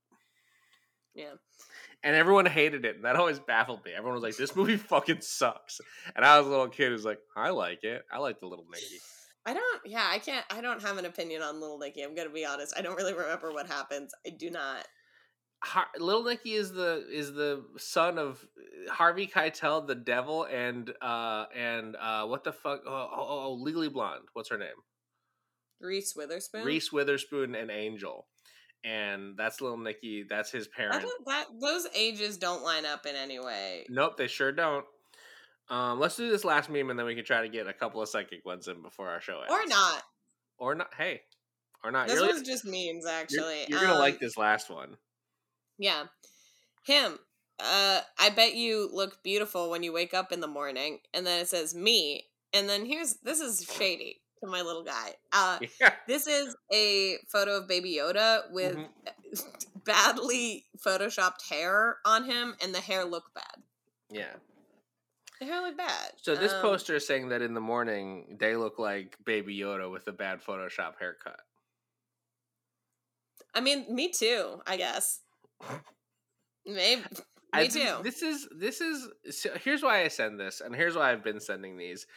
[1.13, 1.33] Yeah.
[2.03, 3.91] and everyone hated it, and that always baffled me.
[3.91, 5.81] Everyone was like, "This movie fucking sucks,"
[6.15, 8.03] and I was a little kid who's like, "I like it.
[8.11, 8.99] I like the Little Nicky."
[9.45, 9.81] I don't.
[9.85, 10.45] Yeah, I can't.
[10.49, 12.01] I don't have an opinion on Little Nicky.
[12.01, 12.73] I'm gonna be honest.
[12.77, 14.13] I don't really remember what happens.
[14.25, 14.87] I do not.
[15.63, 18.45] Har- Little Nicky is the is the son of
[18.89, 22.81] Harvey Keitel, the devil, and uh and uh what the fuck?
[22.85, 24.25] Oh, oh, oh, oh, Legally Blonde.
[24.33, 24.75] What's her name?
[25.79, 26.65] Reese Witherspoon.
[26.65, 28.27] Reese Witherspoon and Angel,
[28.83, 30.25] and that's Little Nicky.
[30.29, 31.05] That's his parent.
[31.25, 33.85] that those ages don't line up in any way.
[33.89, 34.85] Nope, they sure don't.
[35.69, 38.01] Um, let's do this last meme, and then we can try to get a couple
[38.01, 39.51] of psychic ones in before our show ends.
[39.51, 40.03] Or not.
[40.57, 40.93] Or not.
[40.97, 41.21] Hey,
[41.83, 42.07] or not.
[42.07, 43.65] This you're was just memes, you're, actually.
[43.69, 44.97] you're gonna like Um, this last one.
[45.77, 46.05] Yeah,
[46.85, 47.19] him.
[47.59, 51.39] Uh, I bet you look beautiful when you wake up in the morning, and then
[51.41, 55.13] it says me, and then here's this is shady to my little guy.
[55.31, 55.93] Uh, Yeah.
[56.07, 58.89] this is a photo of Baby Yoda with Mhm.
[59.85, 63.63] badly photoshopped hair on him, and the hair look bad.
[64.09, 64.33] Yeah.
[65.39, 66.11] The hair look bad.
[66.21, 69.91] So this Um, poster is saying that in the morning they look like Baby Yoda
[69.91, 71.39] with a bad Photoshop haircut.
[73.53, 74.61] I mean, me too.
[74.65, 75.19] I guess.
[76.65, 77.03] Maybe.
[77.55, 77.97] Me too.
[78.03, 81.39] This is this is so here's why I send this, and here's why I've been
[81.39, 82.07] sending these.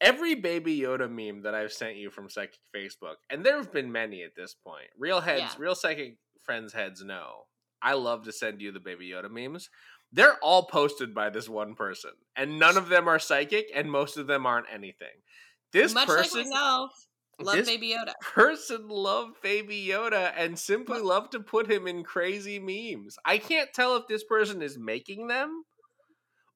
[0.00, 3.92] Every Baby Yoda meme that I've sent you from Psychic Facebook, and there have been
[3.92, 4.88] many at this point.
[4.98, 5.54] Real heads, Yeah.
[5.58, 7.46] real Psychic friends heads know.
[7.80, 9.70] I love to send you the Baby Yoda memes.
[10.10, 14.16] They're all posted by this one person, and none of them are psychic, and most
[14.16, 15.22] of them aren't anything.
[15.72, 16.90] This Much person, like.
[17.40, 18.12] Love this Baby Yoda.
[18.20, 23.16] person loved Baby Yoda and simply loved to put him in crazy memes.
[23.24, 25.64] I can't tell if this person is making them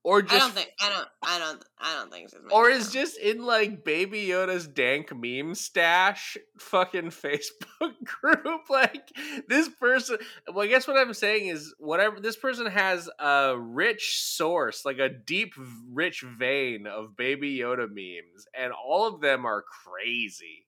[0.08, 0.70] or just I don't think.
[0.80, 1.08] I don't.
[1.22, 1.64] I don't.
[1.78, 2.40] I don't think she's.
[2.50, 8.62] or is just in like Baby Yoda's dank meme stash fucking Facebook group.
[8.70, 9.10] Like
[9.48, 10.18] this person.
[10.52, 14.98] Well, I guess what I'm saying is whatever this person has a rich source, like
[14.98, 15.54] a deep,
[15.90, 20.67] rich vein of Baby Yoda memes, and all of them are crazy.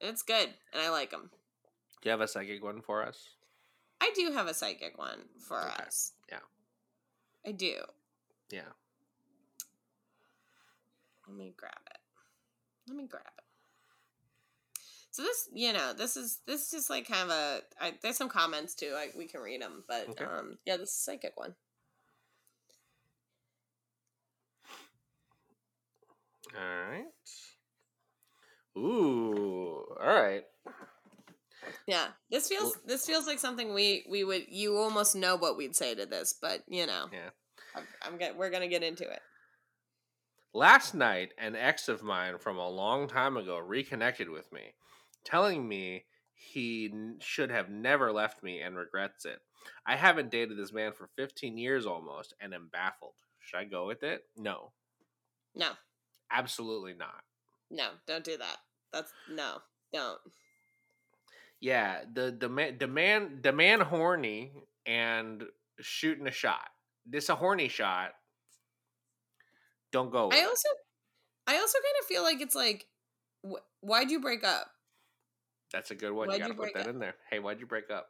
[0.00, 1.30] It's good, and I like them.
[2.02, 3.30] Do you have a psychic one for us?
[4.00, 6.12] I do have a psychic one for Okay, us.
[6.30, 6.38] yeah.
[7.46, 7.74] I do.
[8.50, 8.62] Yeah.
[11.28, 11.98] Let me grab it.
[12.88, 13.44] Let me grab it.
[15.10, 17.60] So this, you know, this is this is just like kind of a.
[17.80, 18.92] I, there's some comments too.
[18.94, 20.24] Like we can read them, but Okay.
[20.24, 21.54] um, yeah, this is a psychic one.
[26.56, 27.04] All right.
[28.78, 29.84] Ooh.
[30.00, 30.42] All right.
[31.86, 35.76] Yeah, this feels this feels like something we we would you almost know what we'd
[35.76, 37.30] say to this, but you know, Yeah.
[37.74, 39.20] I'm, I'm we're gonna get into it.
[40.52, 44.74] Last night, an ex of mine from a long time ago reconnected with me,
[45.24, 46.04] telling me
[46.34, 49.40] he n- should have never left me and regrets it.
[49.86, 53.14] I haven't dated this man for 15 years almost and am baffled.
[53.38, 54.24] Should I go with it?
[54.36, 54.72] No.
[55.54, 55.72] No,
[56.30, 57.22] Absolutely not.
[57.70, 58.56] No, don't do that.
[58.92, 59.58] That's no,
[59.92, 60.18] don't.
[61.60, 64.52] Yeah, the the man the man the man horny
[64.86, 65.44] and
[65.80, 66.68] shooting a shot.
[67.06, 68.12] this a horny shot.
[69.92, 70.28] Don't go.
[70.28, 70.68] With I also,
[71.46, 72.86] I also kind of feel like it's like,
[73.44, 74.70] wh- why'd you break up?
[75.72, 76.28] That's a good one.
[76.28, 76.94] Why'd you you gotta put break that up?
[76.94, 77.14] in there.
[77.30, 78.08] Hey, why'd you break up?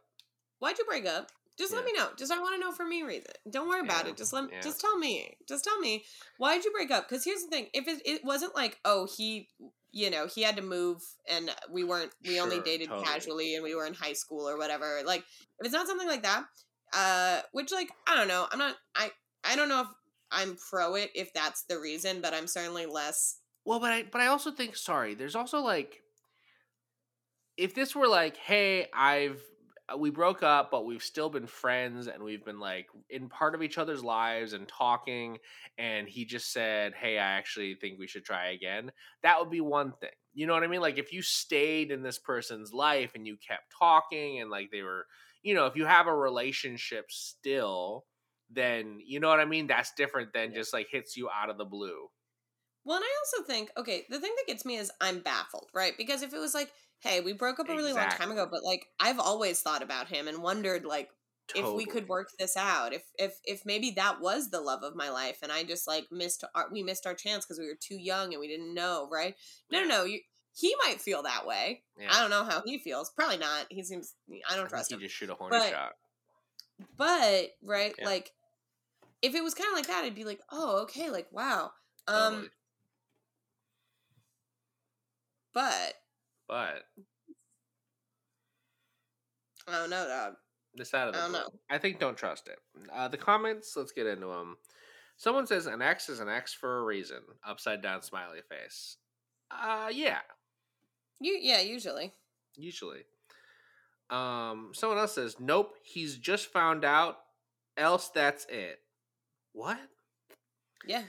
[0.58, 1.30] Why'd you break up?
[1.60, 2.08] Just let me know.
[2.16, 3.32] Just I want to know for me reason.
[3.50, 4.16] Don't worry about Yeah, it.
[4.16, 4.60] Just let yeah.
[4.60, 5.36] just tell me.
[5.46, 6.04] Just tell me
[6.38, 7.06] why did you break up?
[7.06, 9.48] Because here's the thing: if it, it wasn't like oh he
[9.92, 13.06] you know he had to move and we weren't we only dated totally.
[13.06, 15.00] casually and we were in high school or whatever.
[15.04, 15.20] Like
[15.58, 16.44] if it's not something like that,
[16.94, 18.46] uh, which like I don't know.
[18.50, 18.76] I'm not.
[18.96, 19.10] I
[19.44, 19.88] I don't know if
[20.32, 23.36] I'm pro it if that's the reason, but I'm certainly less.
[23.66, 25.14] Well, but I but I also think sorry.
[25.14, 26.00] There's also like
[27.58, 29.42] if this were like, hey, I've
[29.92, 33.54] Uh, we broke up, but we've still been friends and we've been like in part
[33.54, 35.38] of each other's lives and talking,
[35.78, 38.92] and he just said, hey, I actually think we should try again.
[39.22, 40.10] That would be one thing.
[40.32, 40.80] You know what I mean?
[40.80, 44.82] Like if you stayed in this person's life and you kept talking and like they
[44.82, 45.06] were,
[45.42, 48.06] you know, if you have a relationship still,
[48.50, 49.66] then you know what I mean.
[49.66, 50.60] That's different than Yeah.
[50.60, 52.08] just like hits you out of the blue.
[52.84, 55.96] Well, and I also think, okay, the thing that gets me is I'm baffled, right?
[55.96, 58.62] Because if it was like, hey, we broke up a really long time ago, but
[58.64, 61.10] like I've always thought about him and wondered like
[61.56, 64.94] if we could work this out, if if if maybe that was the love of
[64.94, 67.78] my life and I just like missed our we missed our chance because we were
[67.80, 69.34] too young and we didn't know, right?
[69.70, 69.86] No, Yeah.
[69.86, 70.20] no, no, you
[70.54, 71.82] he might feel that way.
[71.98, 72.08] Yeah.
[72.12, 73.10] I don't know how he feels.
[73.10, 73.66] Probably not.
[73.70, 75.00] He seems I I don't think trust he him.
[75.00, 75.92] just shoot a horny But- shot.
[76.96, 78.06] But right, Yeah.
[78.06, 78.32] like
[79.22, 81.72] if it was kind of like that, I'd be like, "Oh, okay, like wow."
[82.06, 82.48] Um Totally.
[85.52, 85.94] but
[86.50, 86.82] But
[89.68, 90.34] I don't know, dog.
[90.74, 91.40] this out of the I don't blue.
[91.42, 91.48] know.
[91.70, 92.58] I think don't trust it.
[92.92, 93.74] Uh, the comments.
[93.76, 94.56] Let's get into them.
[95.16, 97.18] Someone says an X is an X for a reason.
[97.46, 98.96] Upside down smiley face.
[99.50, 100.18] Uh, yeah,
[101.20, 102.12] You yeah, usually.
[102.56, 103.02] usually.
[104.10, 105.74] Um, someone else says nope.
[105.84, 107.18] He's just found out.
[107.76, 108.80] Else, that's it.
[109.52, 109.78] What?
[110.84, 111.02] Yeah.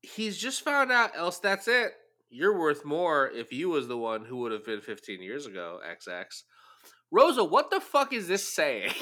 [0.00, 1.10] He's just found out.
[1.14, 1.92] Else, that's it.
[2.30, 5.80] You're worth more if you was the one who would have been 15 years ago.
[5.88, 6.24] XX.
[7.10, 8.92] Rosa, what the fuck is this saying?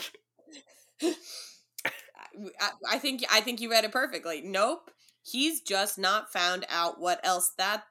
[1.03, 4.43] I, I think I think you read it perfectly.
[4.45, 4.91] Nope.
[5.23, 7.83] He's just not found out what else that's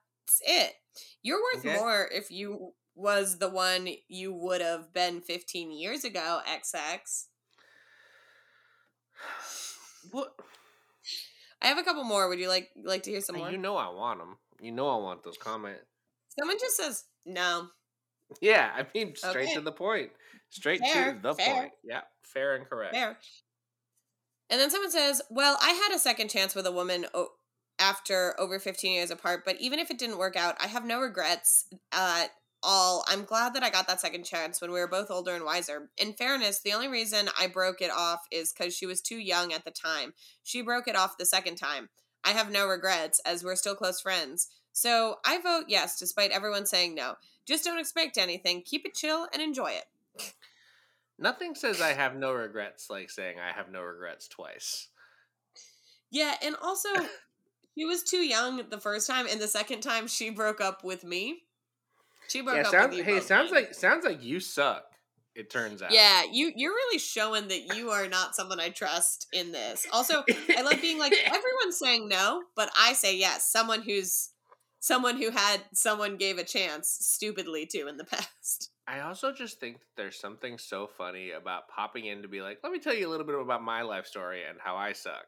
[0.42, 0.74] it.
[1.22, 1.76] You're worth Okay.
[1.76, 7.26] more if you was the one you would have been 15 years ago, XX.
[10.12, 10.30] what?
[11.62, 12.30] I have a couple more.
[12.30, 13.50] Would you like like to hear some more?
[13.50, 14.38] You know I want them.
[14.62, 15.86] You know I want those comments.
[16.38, 17.68] Someone just says no.
[18.42, 19.54] Yeah, I mean straight Okay.
[19.56, 20.12] to the point.
[20.50, 21.54] Straight Fair, to the fair.
[21.56, 21.72] point.
[21.84, 22.94] Yeah, fair and correct.
[22.96, 23.18] Fair.
[24.50, 27.34] And then someone says, "Well, I had a second chance with a woman o-
[27.80, 31.00] after over 15 years apart, but even if it didn't work out, I have no
[31.00, 32.28] regrets at
[32.64, 33.04] all.
[33.08, 35.90] I'm glad that I got that second chance when we were both older and wiser.
[35.98, 39.52] In fairness, the only reason I broke it off is cuz she was too young
[39.54, 40.14] at the time.
[40.44, 41.90] She broke it off the second time.
[42.26, 44.50] I have no regrets as we're still close friends.
[44.74, 47.16] So, I vote yes despite everyone saying no.
[47.46, 48.64] Just don't expect anything.
[48.64, 50.34] Keep it chill and enjoy it."
[51.18, 54.90] Nothing says I have no regrets like saying I have no regrets twice.
[56.12, 56.90] Yeah, and also
[57.78, 61.04] she was too young the first time, and the second time she broke up with
[61.04, 61.44] me.
[62.28, 63.04] She broke yeah, up sounds with you.
[63.04, 63.52] hey, sounds times.
[63.52, 64.86] like sounds like you suck.
[65.36, 65.92] It turns out.
[65.92, 69.86] Yeah, you you're really showing that you are not someone I trust in this.
[69.92, 70.24] Also,
[70.56, 73.52] I love being like everyone's saying no, but I say yes.
[73.52, 74.30] Someone who's
[74.80, 78.72] someone who had someone gave a chance stupidly to in the past.
[78.88, 82.60] I also just think that there's something so funny about popping in to be like,
[82.64, 85.26] let me tell you a little bit about my life story and how I suck.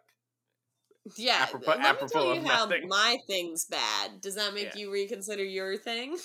[1.17, 2.87] Yeah, Apropos- let me apropos tell of you how nothing.
[2.87, 4.21] my thing's bad.
[4.21, 4.81] Does that make Yeah.
[4.81, 6.17] you reconsider your thing?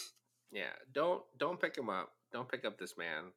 [0.53, 2.11] Yeah, don't don't pick him up.
[2.33, 3.33] Don't pick up this man.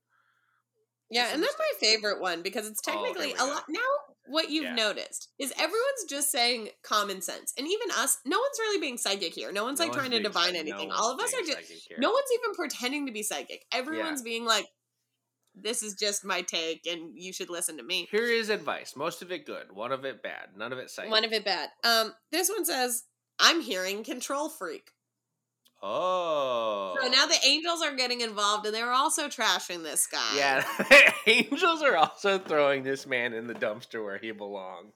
[1.10, 3.66] Yeah, and that's my favorite one because it's Oh, technically we a lot.
[3.70, 3.80] Now,
[4.28, 4.74] what you've Yeah.
[4.76, 8.18] noticed is everyone's just saying common sense, and even us.
[8.26, 9.52] No one's really being psychic here.
[9.52, 10.88] No one's No like one's trying to divine psych- no anything.
[10.90, 11.90] one's All of us are just.
[12.00, 13.66] No one's even pretending to be psychic.
[13.72, 14.68] Everyone's being like,
[15.54, 18.96] "This is just my take, and you should listen to me." Here is advice.
[18.96, 21.12] Most of it good, one of it bad, none of it psychic.
[21.12, 21.70] One of it bad.
[21.84, 23.04] Um, this one says,
[23.38, 24.90] "I'm hearing control freak."
[25.82, 26.96] Oh.
[27.02, 30.36] So now the angels are getting involved, and they're also trashing this guy.
[30.36, 34.94] Yeah, angels are also throwing this man in the dumpster where he belongs.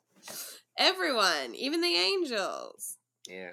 [0.77, 2.97] everyone, even the angels.
[3.27, 3.51] Yeah.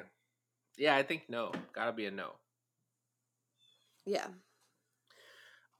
[0.79, 1.53] Yeah, I think no.
[1.75, 2.33] Gotta be a no.
[4.05, 4.27] Yeah.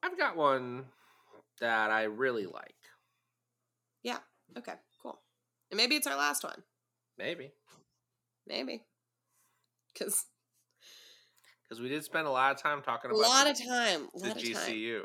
[0.03, 0.87] I've got one
[1.61, 2.75] that I really like.
[4.03, 4.19] Yeah.
[4.57, 4.75] Okay.
[5.03, 5.21] Cool.
[5.71, 6.63] And maybe it's our last one.
[7.19, 7.53] Maybe.
[8.47, 8.85] Maybe.
[9.93, 10.25] Because
[11.69, 14.09] Because we did spend a lot of time talking about a lot the, of time.
[14.15, 14.53] A the lot of time.
[14.53, 15.01] GCU.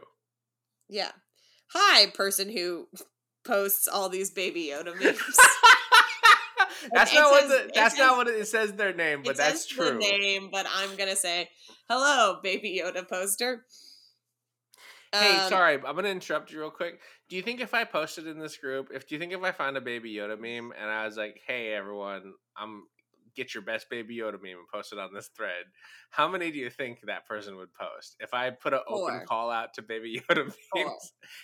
[0.89, 1.11] Yeah.
[1.73, 2.87] Hi, person who
[3.45, 5.17] posts all these Baby Yoda memes.
[6.93, 9.63] that's not what the, it that's says- not what it says their name, but that's
[9.63, 9.97] says true.
[9.97, 11.49] Name, but I'm gonna say
[11.89, 13.65] hello, Baby Yoda poster.
[15.13, 16.99] Hey, Um, sorry, I'm gonna interrupt you real quick.
[17.29, 19.51] Do you think if I posted in this group, if do you think if I
[19.51, 22.83] find a Baby Yoda meme and I was like, "Hey, everyone, I'm
[23.35, 25.65] get your best Baby Yoda meme and post it on this thread,"
[26.09, 28.15] how many do you think that person would post?
[28.19, 30.97] If I put an open call out to Baby Yoda memes, Four.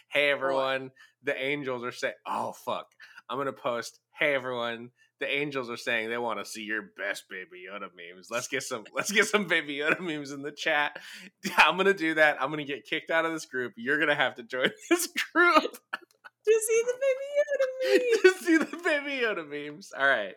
[0.10, 0.92] "Hey, everyone,
[1.24, 2.88] the angels are saying," "Oh fuck,"
[3.30, 7.24] I'm gonna post, "Hey, everyone." The angels are saying they want to see your best
[7.28, 8.28] Baby Yoda memes.
[8.30, 8.84] Let's get some.
[8.94, 11.00] Let's get some Baby Yoda memes in the chat.
[11.58, 12.40] I'm gonna do that.
[12.40, 13.74] I'm gonna get kicked out of this group.
[13.78, 18.22] You're gonna have to join this group to see the Baby Yoda meme.
[18.22, 19.92] to see the Baby Yoda memes.
[19.98, 20.36] All right.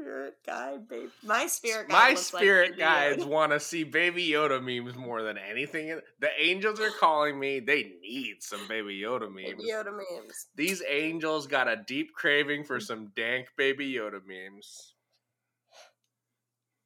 [0.00, 1.08] Spirit guide, baby.
[1.24, 1.94] My spirit guide.
[1.94, 6.00] My looks like spirit guides want to see Baby Yoda memes more than anything.
[6.20, 7.60] The angels are calling me.
[7.60, 9.62] They need some Baby Yoda memes.
[9.62, 10.46] Baby Yoda memes.
[10.56, 14.94] These angels got a deep craving for some dank Baby Yoda memes.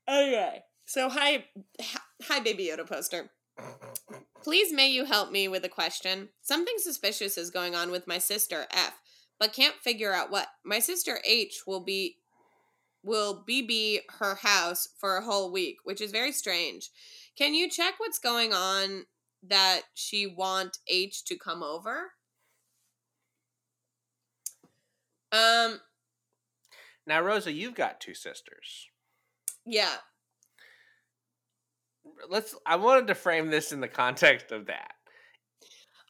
[0.09, 0.63] Okay.
[0.87, 1.47] So hi,
[2.23, 3.31] hi, Baby Yoda poster.
[4.43, 6.29] Please may you help me with a question.
[6.43, 9.01] Something suspicious is going on with my sister F,
[9.39, 10.49] but can't figure out what.
[10.65, 12.19] My sister H will be
[13.03, 16.91] will BB her house for a whole week, which is very strange.
[17.37, 19.05] Can you check what's going on
[19.47, 22.13] that she want H to come over?
[25.33, 25.81] Um
[27.07, 28.89] Now, Rosa, you've got two sisters.
[29.67, 29.97] yeah.
[32.29, 32.55] Let's.
[32.67, 34.93] I wanted to frame this in the context of that.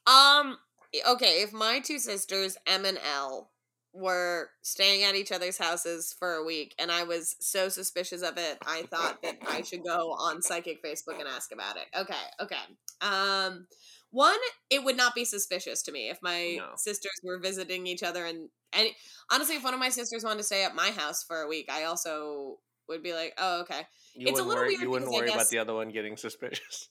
[0.06, 0.58] Um.
[1.06, 3.50] Okay, if my two sisters M and L
[3.92, 8.36] were staying at each other's houses for a week, and I was so suspicious of
[8.38, 11.86] it, I thought that I should go on Psychic Facebook and ask about it.
[11.96, 12.14] Okay.
[12.40, 12.56] Okay.
[13.00, 13.66] Um.
[14.10, 14.38] One,
[14.70, 16.70] it would not be suspicious to me if my No.
[16.76, 18.88] sisters were visiting each other, and and
[19.30, 21.66] honestly, if one of my sisters wanted to stay at my house for a week,
[21.70, 23.86] I also would be like, oh, okay.
[24.14, 26.88] You It's a little worry, weird You wouldn't worry about the other one getting suspicious.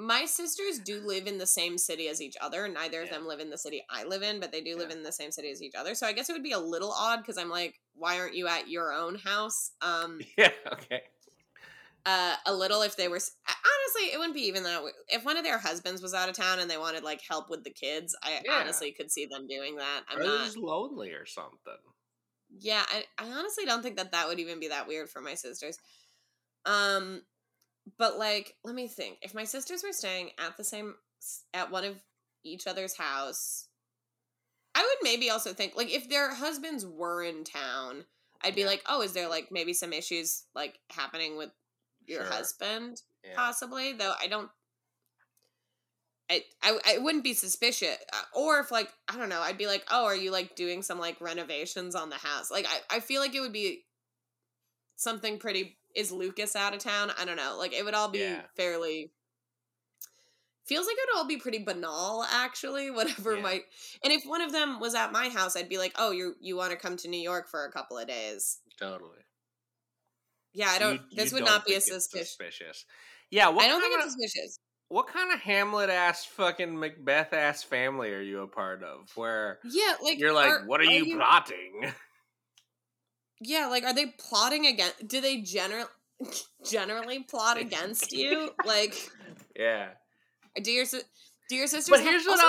[0.00, 2.66] My sisters do live in the same city as each other.
[2.66, 5.02] Neither of them live in the city I live in, but they do live in
[5.02, 5.94] the same city as each other.
[5.94, 8.48] So I guess it would be a little odd because I'm like, why aren't you
[8.48, 9.72] at your own house?
[9.82, 10.52] Um, yeah.
[10.72, 11.02] Okay.
[12.06, 13.16] uh, a little if they were.
[13.18, 14.82] Honestly, it wouldn't be even that.
[15.08, 17.62] If one of their husbands was out of town and they wanted like help with
[17.62, 18.58] the kids, I Yeah.
[18.58, 20.04] honestly could see them doing that.
[20.08, 20.46] I'm or not.
[20.46, 21.74] just lonely or something.
[22.58, 25.34] Yeah, I, I honestly don't think that that would even be that weird for my
[25.34, 25.78] sisters.
[26.64, 27.22] Um,
[27.98, 29.18] but like, let me think.
[29.22, 30.94] If my sisters were staying at the same
[31.54, 31.96] at one of
[32.44, 33.68] each other's house,
[34.74, 38.04] I would maybe also think like if their husbands were in town,
[38.42, 38.68] I'd be Yeah.
[38.68, 41.50] like, oh, is there like maybe some issues like happening with
[42.06, 42.32] your Sure.
[42.32, 43.02] husband?
[43.22, 43.34] Yeah.
[43.36, 44.48] possibly though i don't
[46.30, 49.66] I, I i wouldn't be suspicious uh, or if like i don't know i'd be
[49.66, 53.00] like oh are you like doing some like renovations on the house like i, I
[53.00, 53.84] feel like it would be
[54.96, 58.20] something pretty is lucas out of town i don't know like it would all be
[58.20, 58.42] Yeah.
[58.56, 59.10] fairly
[60.66, 63.42] feels like it would all be pretty banal actually whatever Yeah.
[63.42, 63.62] might
[64.04, 66.56] and if one of them was at my house i'd be like oh you you
[66.56, 69.18] want to come to new york for a couple of days Totally.
[70.52, 72.84] yeah i don't You- this you would don't not be a suspicious suspicious.
[73.30, 73.48] Yeah.
[73.48, 77.62] What i don't think of, it's suspicious What kind of Hamlet ass fucking Macbeth ass
[77.62, 79.08] family are you a part of?
[79.14, 81.92] Where yeah like you're like, are- what are, you, plotting?
[83.40, 85.06] Yeah, like are they plotting against?
[85.08, 85.88] Do they generally
[86.64, 88.50] generally plot against you?
[88.64, 88.94] Like,
[89.56, 89.88] yeah.
[90.62, 90.84] do your
[91.48, 91.88] do your sisters?
[91.90, 92.46] But have- here's what also,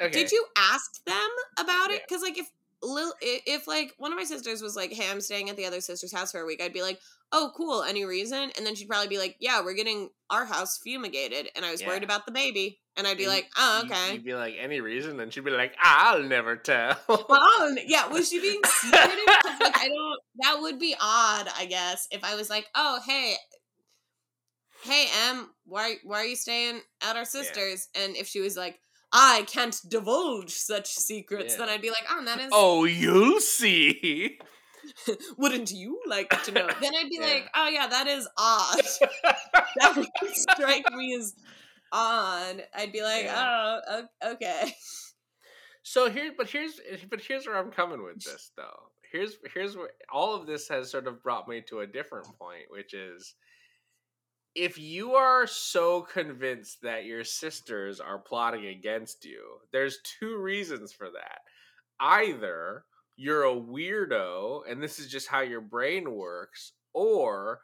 [0.00, 0.06] I'll.
[0.06, 0.22] Okay.
[0.22, 1.94] Did you ask them about it?
[1.94, 1.98] Yeah.
[2.08, 2.50] Because like if
[2.82, 5.80] Lil, if like one of my sisters was like, "Hey, I'm staying at the other
[5.80, 6.98] sister's house for a week," I'd be like,
[7.32, 7.82] "Oh, cool.
[7.82, 11.64] Any reason?" And then she'd probably be like, "Yeah, we're getting our house fumigated, and
[11.64, 14.34] I was worried about the baby." And I'd be And like, "Oh, okay." You'd be
[14.34, 15.18] like, any reason?
[15.20, 16.98] And she'd be like, I'll never tell.
[17.08, 19.24] Well, oh, yeah, was she being secretive?
[19.26, 20.20] like, I don't.
[20.42, 23.36] That would be odd, I guess, if I was like, "Oh, hey,
[24.84, 28.78] hey, Em, why why are you staying at our sister's?" And if she was like,
[29.12, 32.48] "I can't divulge such secrets," then I'd be like, "Oh, that is.
[32.52, 34.38] oh, you'll see.
[35.38, 37.26] Wouldn't you like to know?" Then I'd be Yeah.
[37.26, 38.80] like, "Oh, yeah, that is odd.
[39.76, 41.34] that would strike me as
[41.92, 43.80] odd." I'd be like, Yeah.
[43.88, 44.74] "Oh, okay."
[45.82, 48.90] So here, but here's, eh, but here's where I'm coming with this, though.
[49.10, 52.64] Here's, here's where all of this has sort of brought me to a different point,
[52.68, 53.34] which is,
[54.54, 60.92] if you are so convinced that your sisters are plotting against you, there's two reasons
[60.92, 61.40] for that.
[61.98, 62.84] Either
[63.16, 67.60] you're a weirdo and this is just how your brain works, or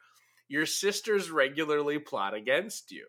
[0.49, 3.07] your sisters regularly plot against you.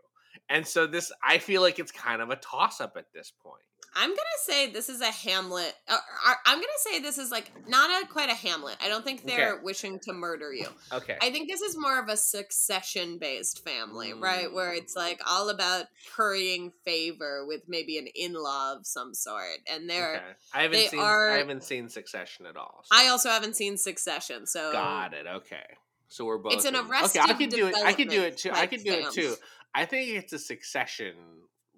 [0.49, 3.61] And so this I feel like it's kind of a toss up at this point.
[3.99, 5.73] I'm gonna say this is a Hamlet.
[5.87, 5.97] Uh,
[6.45, 8.75] I'm gonna say this is like not a quite a Hamlet.
[8.79, 9.63] I don't think they're Okay.
[9.63, 10.67] wishing to murder you.
[10.93, 11.17] Okay.
[11.19, 14.51] I think this is more of a succession based family, right?
[14.53, 14.97] Where it's Mm.
[14.97, 15.85] like all about
[16.15, 19.59] currying favor with maybe an in law of some sort.
[19.67, 20.25] And they're, okay.
[20.53, 22.83] I haven't they seen are- I haven't seen Succession at all.
[22.83, 24.71] so- I also haven't seen Succession, so.
[24.71, 25.25] got it.
[25.27, 25.65] Okay.
[26.09, 27.75] So we're both It's an arrested Okay, I could do it.
[27.75, 28.51] I could do it too.
[28.53, 29.35] I could do it too.
[29.73, 31.15] I think it's a Succession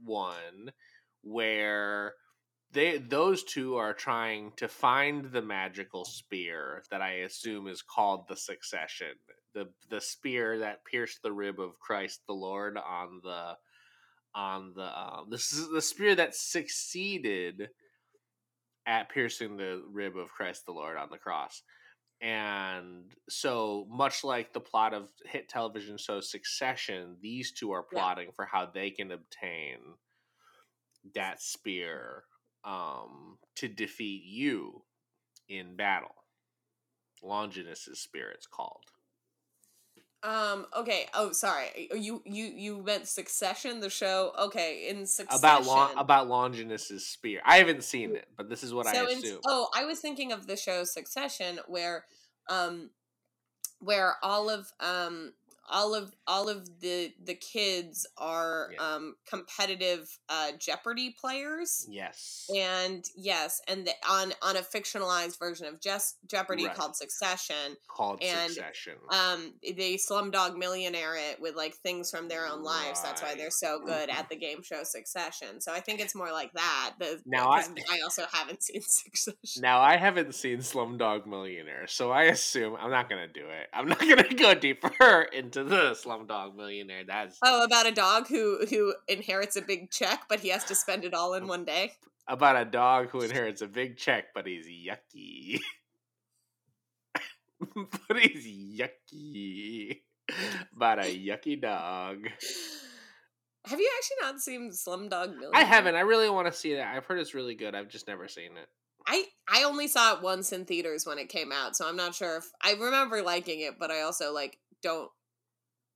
[0.03, 0.71] one
[1.21, 2.13] where
[2.71, 8.27] they those two are trying to find the magical spear that I assume is called
[8.27, 9.13] the Succession.
[9.53, 13.55] The the spear that pierced the rib of Christ the Lord on the
[14.35, 17.69] on the um, this is the spear that succeeded
[18.85, 21.63] at piercing the rib of Christ the Lord on the cross.
[22.21, 27.99] And so, much like the plot of hit television show Succession, these two are Yeah.
[27.99, 29.79] plotting for how they can obtain
[31.15, 32.25] that spear
[32.65, 34.83] um, to defeat you
[35.47, 36.13] in battle.
[37.23, 38.83] Longinus's spear, it's called.
[40.21, 40.65] Um.
[40.77, 41.05] Okay.
[41.13, 41.89] Oh, sorry.
[41.95, 44.33] You you you meant Succession, the show.
[44.37, 45.39] Okay, in Succession.
[45.39, 47.39] About Lon- about Longinus's spear.
[47.45, 49.39] I haven't seen it, but this is what I so in, assume.
[49.47, 52.03] oh, I was thinking of the show Succession, where,
[52.49, 52.89] um,
[53.79, 55.31] where all of um
[55.69, 58.83] all of all of the the kids are Yeah.
[58.95, 61.85] um competitive uh Jeopardy players.
[61.89, 62.49] yes.
[62.55, 66.75] And yes, and the, on on a fictionalized version of just Jeopardy Right.
[66.75, 68.93] called Succession, called and, Succession.
[69.09, 73.49] um they slumdog millionaire it with like things from their own lives that's why they're
[73.51, 77.21] so good at the game show succession so i think it's more like that the,
[77.25, 82.23] Now I- I also haven't seen succession Now I haven't seen Slumdog Millionaire, so I
[82.23, 83.67] assume I'm not gonna do it.
[83.73, 87.03] I'm not gonna go deeper into the Slumdog Millionaire.
[87.07, 90.75] That's oh about a dog who who inherits a big check but he has to
[90.75, 91.93] spend it all in one day
[92.29, 95.59] about a dog who inherits a big check, but he's yucky.
[98.07, 100.01] but he's yucky.
[100.75, 102.27] About a yucky dog.
[103.65, 105.95] have you actually not seen slumdog millionaire I haven't.
[105.95, 106.95] I really want to see that.
[106.95, 107.73] I've heard it's really good.
[107.73, 108.67] I've just never seen it.
[109.07, 112.13] I I only saw it once in theaters when it came out, so I'm not
[112.13, 115.09] sure if I remember liking it, but I also like don't.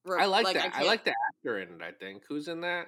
[0.08, 0.58] I like, that.
[0.58, 1.82] I, can't- like the actor in it.
[1.82, 2.88] I think who's in that.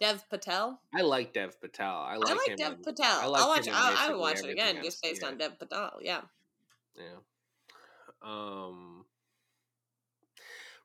[0.00, 0.80] Dev Patel.
[0.94, 1.86] I like Dev Patel.
[1.86, 3.20] I like, I like Dev Patel.
[3.22, 3.68] I like I'll watch.
[3.68, 5.28] I'll, I'll watch it again just based yeah.
[5.28, 5.98] on Dev Patel.
[6.02, 6.22] Yeah.
[6.96, 7.20] Yeah.
[8.22, 9.04] Um.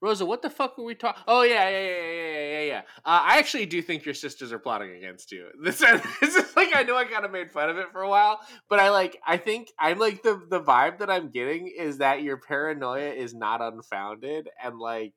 [0.02, 1.22] Rosa, what the fuck were we talking?
[1.28, 2.82] Oh yeah, yeah, yeah, yeah, yeah, yeah, yeah.
[3.00, 5.48] Uh, I actually do think your sisters are plotting against you.
[5.62, 5.80] This,
[6.22, 8.40] this is like I know I kind of made fun of it for a while,
[8.70, 12.24] but I like I think I'm like the the vibe that I'm getting is that
[12.24, 15.14] your paranoia is not unfounded and like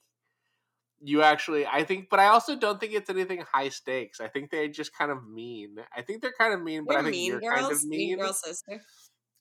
[1.05, 4.21] you actually I think, but I also don't think it's anything high stakes.
[4.21, 5.77] I think they're just kind of mean.
[5.97, 7.61] I think they're kind of mean, but We're I think mean you're girls.
[7.61, 8.19] kind of mean mean.
[8.19, 8.81] girl sister.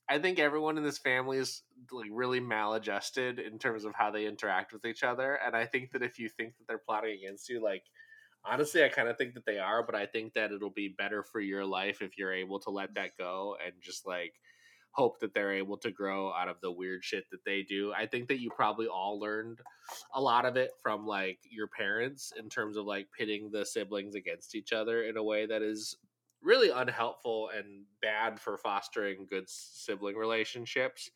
[0.08, 4.26] I think everyone in this family is like really maladjusted in terms of how they
[4.26, 7.48] interact with each other, and I think that if you think that they're plotting against
[7.48, 7.84] you, like
[8.44, 11.22] honestly, I kind of think that they are, but I think that it'll be better
[11.22, 14.34] for your life if you're able to let that go and just like
[14.92, 17.92] hope that they're able to grow out of the weird shit that they do.
[17.96, 19.60] I think that you probably all learned
[20.14, 24.14] a lot of it from like your parents in terms of like pitting the siblings
[24.14, 25.96] against each other in a way that is
[26.42, 31.10] really unhelpful and bad for fostering good sibling relationships.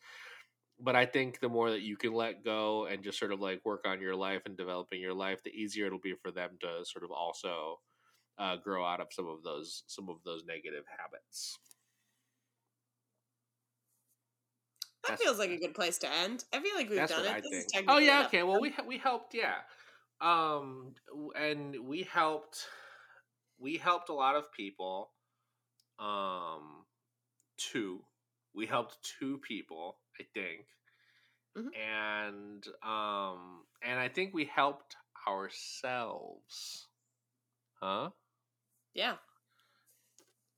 [0.79, 3.61] But I think the more that you can let go and just sort of like
[3.65, 6.85] work on your life and developing your life, the easier it'll be for them to
[6.85, 7.79] sort of also
[8.39, 11.57] uh, grow out of some of those some of those negative habits.
[15.07, 16.45] That feels like a good place to end.
[16.53, 17.37] I feel like we've That's done what it.
[17.37, 17.83] I This is think.
[17.87, 18.43] Oh yeah, okay.
[18.43, 19.61] Well, we we helped, yeah.
[20.19, 20.95] Um,
[21.35, 22.67] and we helped
[23.57, 25.13] we helped a lot of people.
[25.99, 26.85] Um,
[27.57, 28.05] two.
[28.53, 30.67] We helped two people, I think.
[31.55, 31.69] Mhm.
[31.73, 34.95] And um, and I think we helped
[35.27, 36.87] ourselves.
[37.75, 38.11] Huh?
[38.93, 39.17] yeah.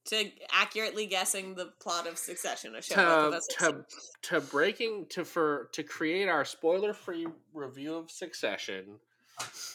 [0.05, 3.85] To accurately guessing the plot of Succession, a show to, to,
[4.23, 8.99] to breaking to for to create our spoiler free review of Succession,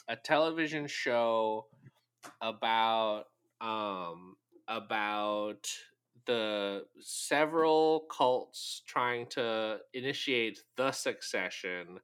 [0.09, 1.67] a television show
[2.41, 3.27] about
[3.61, 5.69] um about
[6.27, 12.01] the several cults trying to initiate the succession,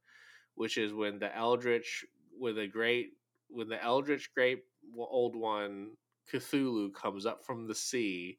[0.55, 2.05] which is when the Eldritch
[2.39, 3.13] with a great
[3.49, 4.63] when the Eldritch great
[4.97, 5.91] old one
[6.33, 8.39] Cthulhu comes up from the sea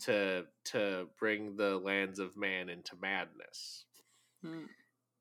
[0.00, 3.84] to to bring the lands of man into madness.
[4.42, 4.64] Hmm.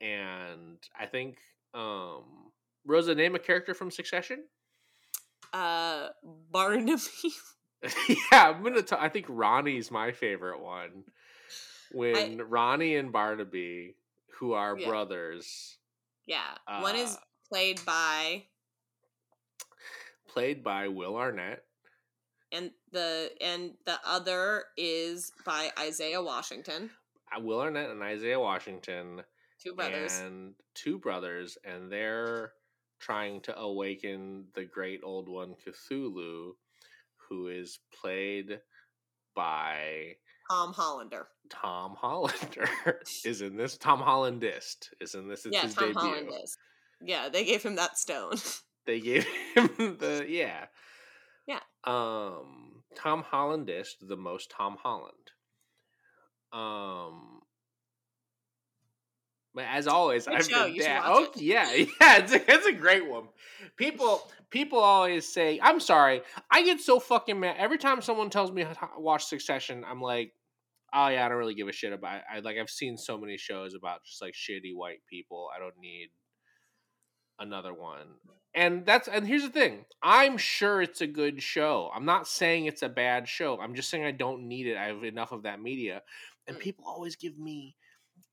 [0.01, 1.37] And I think
[1.73, 2.51] um
[2.85, 4.43] Rosa name a character from Succession?
[5.51, 6.09] Uh,
[6.51, 7.01] Barnaby.
[8.09, 8.81] yeah, I'm gonna.
[8.81, 11.03] T- I think Ronnie's my favorite one.
[11.91, 13.95] When I, Ronnie and Barnaby,
[14.39, 14.87] who are yeah.
[14.87, 15.77] brothers,
[16.25, 18.43] yeah, uh, one is uh played by
[20.33, 21.63] played by Will Arnett,
[22.51, 26.89] and the and the other is by Isaiah Washington.
[27.35, 29.21] Uh, Will Arnett and Isaiah Washington,
[29.61, 32.53] two brothers, and two brothers, and they're
[32.99, 36.51] trying to awaken the great old one Cthulhu,
[37.29, 38.59] who is played
[39.35, 40.15] by
[40.49, 41.27] Tom Hollander.
[41.49, 42.69] Tom Hollander
[43.25, 43.77] is in this.
[43.77, 45.45] Tom Hollandest is in this.
[45.45, 46.01] It's yeah, his Tom debut.
[46.01, 46.57] Hollandest.
[47.01, 48.35] Yeah, they gave him that stone.
[48.85, 49.25] They gave
[49.55, 49.69] him
[49.99, 50.65] the yeah.
[51.47, 51.59] Yeah.
[51.83, 55.13] Um, Tom Hollandest, the most Tom Holland.
[56.51, 57.41] Um,
[59.55, 60.71] but as always, I've show.
[60.71, 61.01] been.
[61.03, 61.41] Oh it.
[61.41, 63.29] yeah, yeah, it's a, it's a great one.
[63.77, 66.21] People people always say, "I'm sorry."
[66.51, 69.83] I get so fucking mad every time someone tells me to watch Succession.
[69.87, 70.33] I'm like,
[70.93, 72.23] "Oh yeah, I don't really give a shit about." It.
[72.31, 75.49] I like I've seen so many shows about just like shitty white people.
[75.55, 76.09] I don't need
[77.39, 78.07] another one.
[78.55, 79.85] And that's and here's the thing.
[80.01, 81.89] I'm sure it's a good show.
[81.93, 83.59] I'm not saying it's a bad show.
[83.59, 84.77] I'm just saying I don't need it.
[84.77, 86.03] I have enough of that media.
[86.47, 86.59] And mm.
[86.59, 87.75] people always give me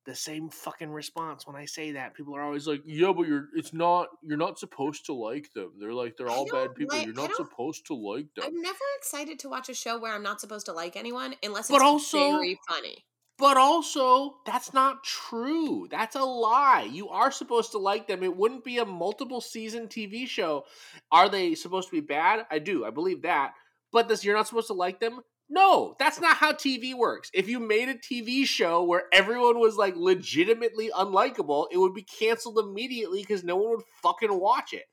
[0.06, 2.14] the same fucking response when I say that.
[2.14, 5.72] People are always like, "Yeah, but you're it's not you're not supposed to like them.
[5.78, 6.96] They're like they're all bad people.
[6.96, 10.14] Like, you're not supposed to like them." I'm never excited to watch a show where
[10.14, 13.04] I'm not supposed to like anyone unless it's but also, very funny.
[13.40, 15.88] But also, that's not true.
[15.90, 16.86] That's a lie.
[16.92, 18.22] You are supposed to like them.
[18.22, 20.66] It wouldn't be a multiple season TV show.
[21.10, 22.44] Are they supposed to be bad?
[22.50, 22.84] I do.
[22.84, 23.54] I believe that.
[23.92, 25.20] But this you're not supposed to like them?
[25.48, 27.30] No, that's not how TV works.
[27.32, 32.02] If you made a TV show where everyone was like legitimately unlikable, it would be
[32.02, 34.84] canceled immediately because no one would fucking watch it.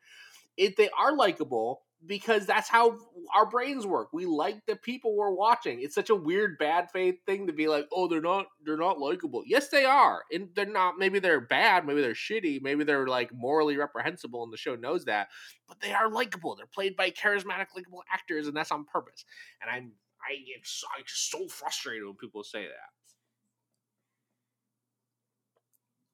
[0.56, 2.98] If they are likable, because that's how
[3.36, 4.10] our brains work.
[4.14, 5.82] We like the people we're watching.
[5.82, 9.00] It's such a weird bad faith thing to be like, oh, they're not they're not
[9.00, 9.43] likable.
[9.45, 10.24] Yes, they are.
[10.32, 14.54] And they're not maybe they're bad, maybe they're shitty, maybe they're like morally reprehensible and
[14.54, 15.30] the show knows that.
[15.68, 16.56] But they are likable.
[16.56, 19.26] They're played by charismatic, likable actors, and that's on purpose.
[19.62, 19.91] And I'm
[20.28, 22.91] I get so, I get so frustrated when people say that.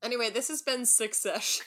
[0.06, 1.66] Anyway, this has been Succession.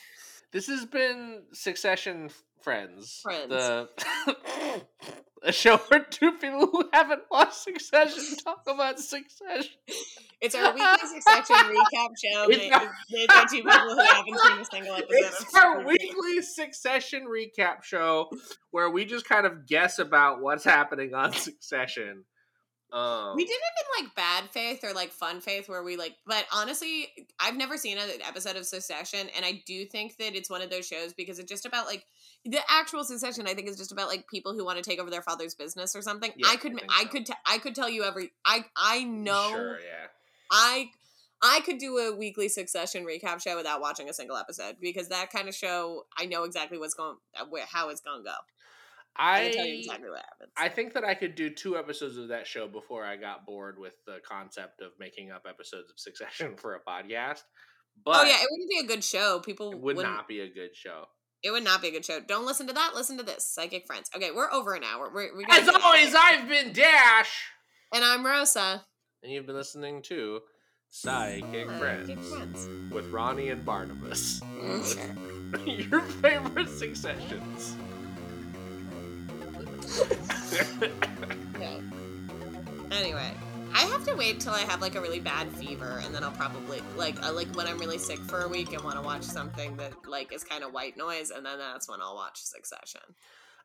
[0.53, 2.29] This has been Succession
[2.61, 3.19] Friends.
[3.23, 3.49] Friends.
[3.49, 3.89] The
[5.43, 9.71] a show where two people who haven't watched Succession talk about Succession.
[10.41, 14.59] It's our weekly Succession recap show made, our, made by two people who haven't seen
[14.59, 15.07] a single episode.
[15.11, 18.29] It's our weekly Succession recap show
[18.71, 22.25] where we just kind of guess about what's happening on Succession.
[22.91, 26.15] Um, we did it in like bad faith or like fun faith where we like,
[26.25, 27.07] but honestly,
[27.37, 30.69] I've never seen an episode of Succession, and I do think that it's one of
[30.69, 32.05] those shows because it's just about like
[32.45, 33.45] the actual Succession.
[33.45, 35.95] I think is just about like people who want to take over their father's business
[35.97, 36.31] or something.
[36.37, 37.09] Yeah, I could, I, I so.
[37.09, 38.31] could, t- I could tell you every.
[38.45, 39.49] I, I know.
[39.49, 40.07] Sure, yeah.
[40.49, 40.89] I,
[41.41, 45.29] I could do a weekly Succession recap show without watching a single episode because that
[45.29, 47.17] kind of show, I know exactly what's going,
[47.67, 48.31] how it's gonna go.
[49.19, 50.09] I, you exactly.
[50.55, 53.79] I think that I could do two episodes of that show before I got bored
[53.79, 57.39] with the concept of making up episodes of Succession for a podcast.
[57.39, 59.39] Oh, but oh yeah, it wouldn't be a good show.
[59.39, 61.05] People it would not be a good show.
[61.43, 62.19] It would not be a good show.
[62.19, 62.91] Don't listen to that.
[62.95, 64.09] Listen to this, Psychic Friends.
[64.15, 65.11] Okay, we're over an hour.
[65.13, 67.45] We're, we As always, I've been Dash,
[67.93, 68.83] and I'm Rosa,
[69.23, 70.41] and you've been listening to
[70.89, 72.69] Psychic Friends, Friends.
[72.91, 74.41] with Ronnie and Barnabas.
[75.65, 77.75] Your favorite Successions.
[81.59, 81.79] Yeah.
[82.91, 83.31] Anyway,
[83.73, 86.31] I have to wait till I have like a really bad fever, and then I'll
[86.31, 89.23] probably like uh, like when I'm really sick for a week and want to watch
[89.23, 93.01] something that like is kind of white noise, and then that's when I'll watch Succession.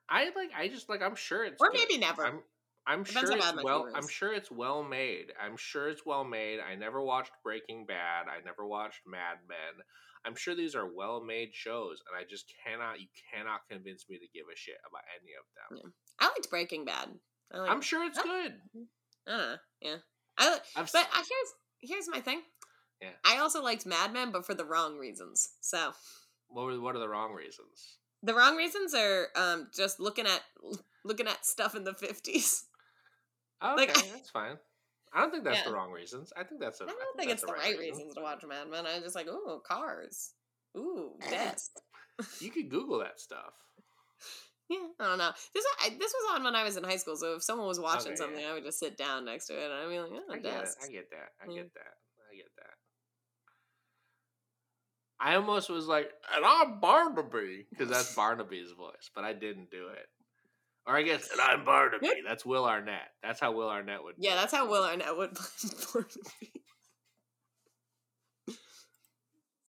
[0.09, 0.51] I like.
[0.57, 1.03] I just like.
[1.03, 1.81] I'm sure it's or good.
[1.81, 2.25] maybe never.
[2.27, 2.41] I'm,
[2.87, 3.89] I'm sure it's well.
[3.95, 5.33] I'm sure it's well made.
[5.43, 6.59] I'm sure it's well made.
[6.61, 8.27] I never watched Breaking Bad.
[8.29, 9.85] I never watched Mad Men.
[10.25, 13.01] I'm sure these are well made shows, and I just cannot.
[13.01, 15.79] You cannot convince me to give a shit about any of them.
[15.85, 16.27] Yeah.
[16.27, 17.09] I liked Breaking Bad.
[17.53, 18.23] I am sure it's oh.
[18.23, 18.53] good.
[19.27, 19.57] I don't know.
[19.81, 19.97] Yeah,
[20.39, 20.59] I.
[20.77, 22.43] I've but I, here's here's my thing.
[23.01, 23.11] Yeah.
[23.25, 25.49] I also liked Mad Men, but for the wrong reasons.
[25.61, 25.93] So.
[26.49, 27.99] What were what are the wrong reasons?
[28.23, 30.43] The wrong reasons are um just looking at
[31.05, 32.65] looking at stuff in the fifties.
[33.65, 34.57] Okay, like, that's fine.
[35.15, 35.69] I don't think that's yeah.
[35.69, 36.33] the wrong reasons.
[36.37, 36.81] I think that's.
[36.81, 37.97] A, I don't I think, think it's the, right, reason.
[37.97, 38.87] reasons to watch Mad Men.
[38.87, 40.33] I was just like, ooh, cars,
[40.77, 41.69] ooh, death.
[42.41, 43.53] you could Google that stuff.
[44.71, 45.33] Yeah, I don't know.
[45.53, 47.81] This I, this was on when I was in high school, so if someone was
[47.81, 48.51] watching okay, something, yeah.
[48.51, 50.63] I would just sit down next to it and I'd be like, oh, I get
[50.63, 50.69] it.
[50.83, 51.29] I get that.
[51.43, 51.57] I yeah.
[51.57, 51.95] get that.
[52.33, 52.75] I get that.
[55.21, 59.89] I almost was like, and I'm Barnaby because that's Barnaby's voice, but I didn't do
[59.89, 60.07] it.
[60.87, 62.09] Or I guess, and I'm Barnaby.
[62.27, 63.09] That's Will Arnett.
[63.23, 64.17] That's how Will Arnett would.
[64.19, 65.53] Yeah, that's how Will Arnett would play
[65.93, 66.63] Barnaby.